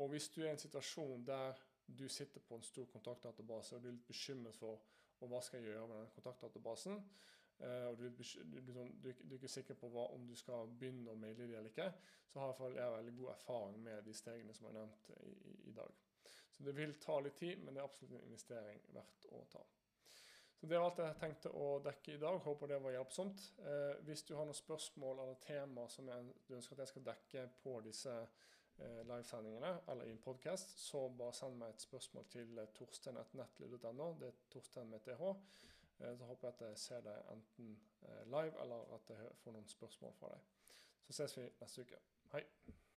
Og 0.00 0.08
hvis 0.14 0.30
du 0.32 0.40
er 0.40 0.48
i 0.48 0.54
en 0.54 0.62
situasjon 0.62 1.26
der 1.26 1.60
du 1.86 2.08
sitter 2.08 2.40
på 2.40 2.56
en 2.56 2.62
stor 2.64 2.86
kontaktdatabase 2.92 3.76
og 3.76 3.82
du 3.82 3.90
er 3.90 3.96
litt 3.96 4.06
bekymret 4.06 4.56
for 4.56 4.80
hva 5.28 5.42
skal 5.44 5.60
jeg 5.60 5.72
gjøre 5.72 5.88
med 5.90 5.98
den 6.00 6.14
kontaktdatabasen, 6.14 7.02
Eh, 7.60 7.86
og 7.86 7.98
du, 7.98 8.08
du, 8.08 8.24
du, 8.66 8.72
du, 9.02 9.08
er 9.08 9.36
ikke 9.36 9.48
sikker 9.48 9.76
på 9.76 9.88
hva, 9.92 10.06
om 10.14 10.24
du 10.28 10.36
skal 10.38 10.70
begynne 10.80 11.12
å 11.12 11.18
maile 11.20 11.42
dem 11.44 11.58
eller 11.58 11.68
ikke, 11.68 11.90
så 12.30 12.40
har 12.40 12.54
jeg, 12.56 12.76
jeg 12.78 12.94
veldig 12.94 13.16
god 13.18 13.32
erfaring 13.34 13.82
med 13.84 14.06
de 14.06 14.14
stegene 14.16 14.54
som 14.56 14.70
er 14.70 14.78
nevnt 14.78 15.10
i, 15.16 15.34
i, 15.50 15.56
i, 15.68 15.74
dag. 15.76 15.98
Så 16.54 16.64
det 16.64 16.74
vil 16.78 16.96
ta 17.02 17.18
litt 17.20 17.36
tid, 17.36 17.60
men 17.60 17.76
det 17.76 17.82
er 17.82 17.90
absolutt 17.90 18.16
en 18.16 18.24
investering 18.30 18.80
verdt 18.94 19.28
å 19.36 19.42
ta. 19.52 19.64
Så 20.60 20.68
Det 20.68 20.76
var 20.76 20.86
alt 20.88 21.00
jeg 21.00 21.18
tenkte 21.20 21.52
å 21.56 21.68
dekke 21.84 22.14
i 22.14 22.20
dag. 22.20 22.38
Håper 22.44 22.68
det 22.68 22.80
var 22.84 22.92
hjelpsomt. 22.96 23.44
Eh, 23.64 24.00
hvis 24.08 24.24
du 24.28 24.34
har 24.36 24.48
noen 24.48 24.56
spørsmål 24.56 25.22
eller 25.24 25.40
tema 25.44 25.86
som 25.88 26.08
jeg, 26.08 26.34
du 26.48 26.56
ønsker 26.56 26.76
at 26.76 26.84
jeg 26.84 26.92
skal 26.94 27.06
dekke 27.12 27.46
på 27.60 27.76
disse 27.84 28.16
livesendingene 28.80 29.74
eller 29.88 30.08
i 30.08 30.14
en 30.14 30.22
podkast, 30.24 30.78
så 30.80 31.08
bare 31.18 31.34
send 31.36 31.58
meg 31.60 31.74
et 31.74 31.84
spørsmål 31.84 32.26
til 32.32 32.60
torstein.nettlyd.no. 32.78 34.08
Det 34.20 34.32
er 34.32 34.40
Torstein 34.50 34.90
med 34.90 35.04
TH. 35.04 35.34
Eh, 36.00 36.18
så 36.18 36.24
håper 36.24 36.48
jeg 36.48 36.54
at 36.54 36.68
jeg 36.68 36.78
ser 36.78 37.00
deg 37.00 37.32
enten 37.32 37.72
eh, 38.02 38.24
live, 38.24 38.62
eller 38.62 38.94
at 38.94 39.14
jeg 39.14 39.32
får 39.44 39.56
noen 39.56 39.68
spørsmål 39.68 40.14
fra 40.20 40.34
deg. 40.34 40.52
Så 41.06 41.18
ses 41.22 41.38
vi 41.38 41.48
neste 41.60 41.82
uke. 41.88 42.04
Hei. 42.32 42.46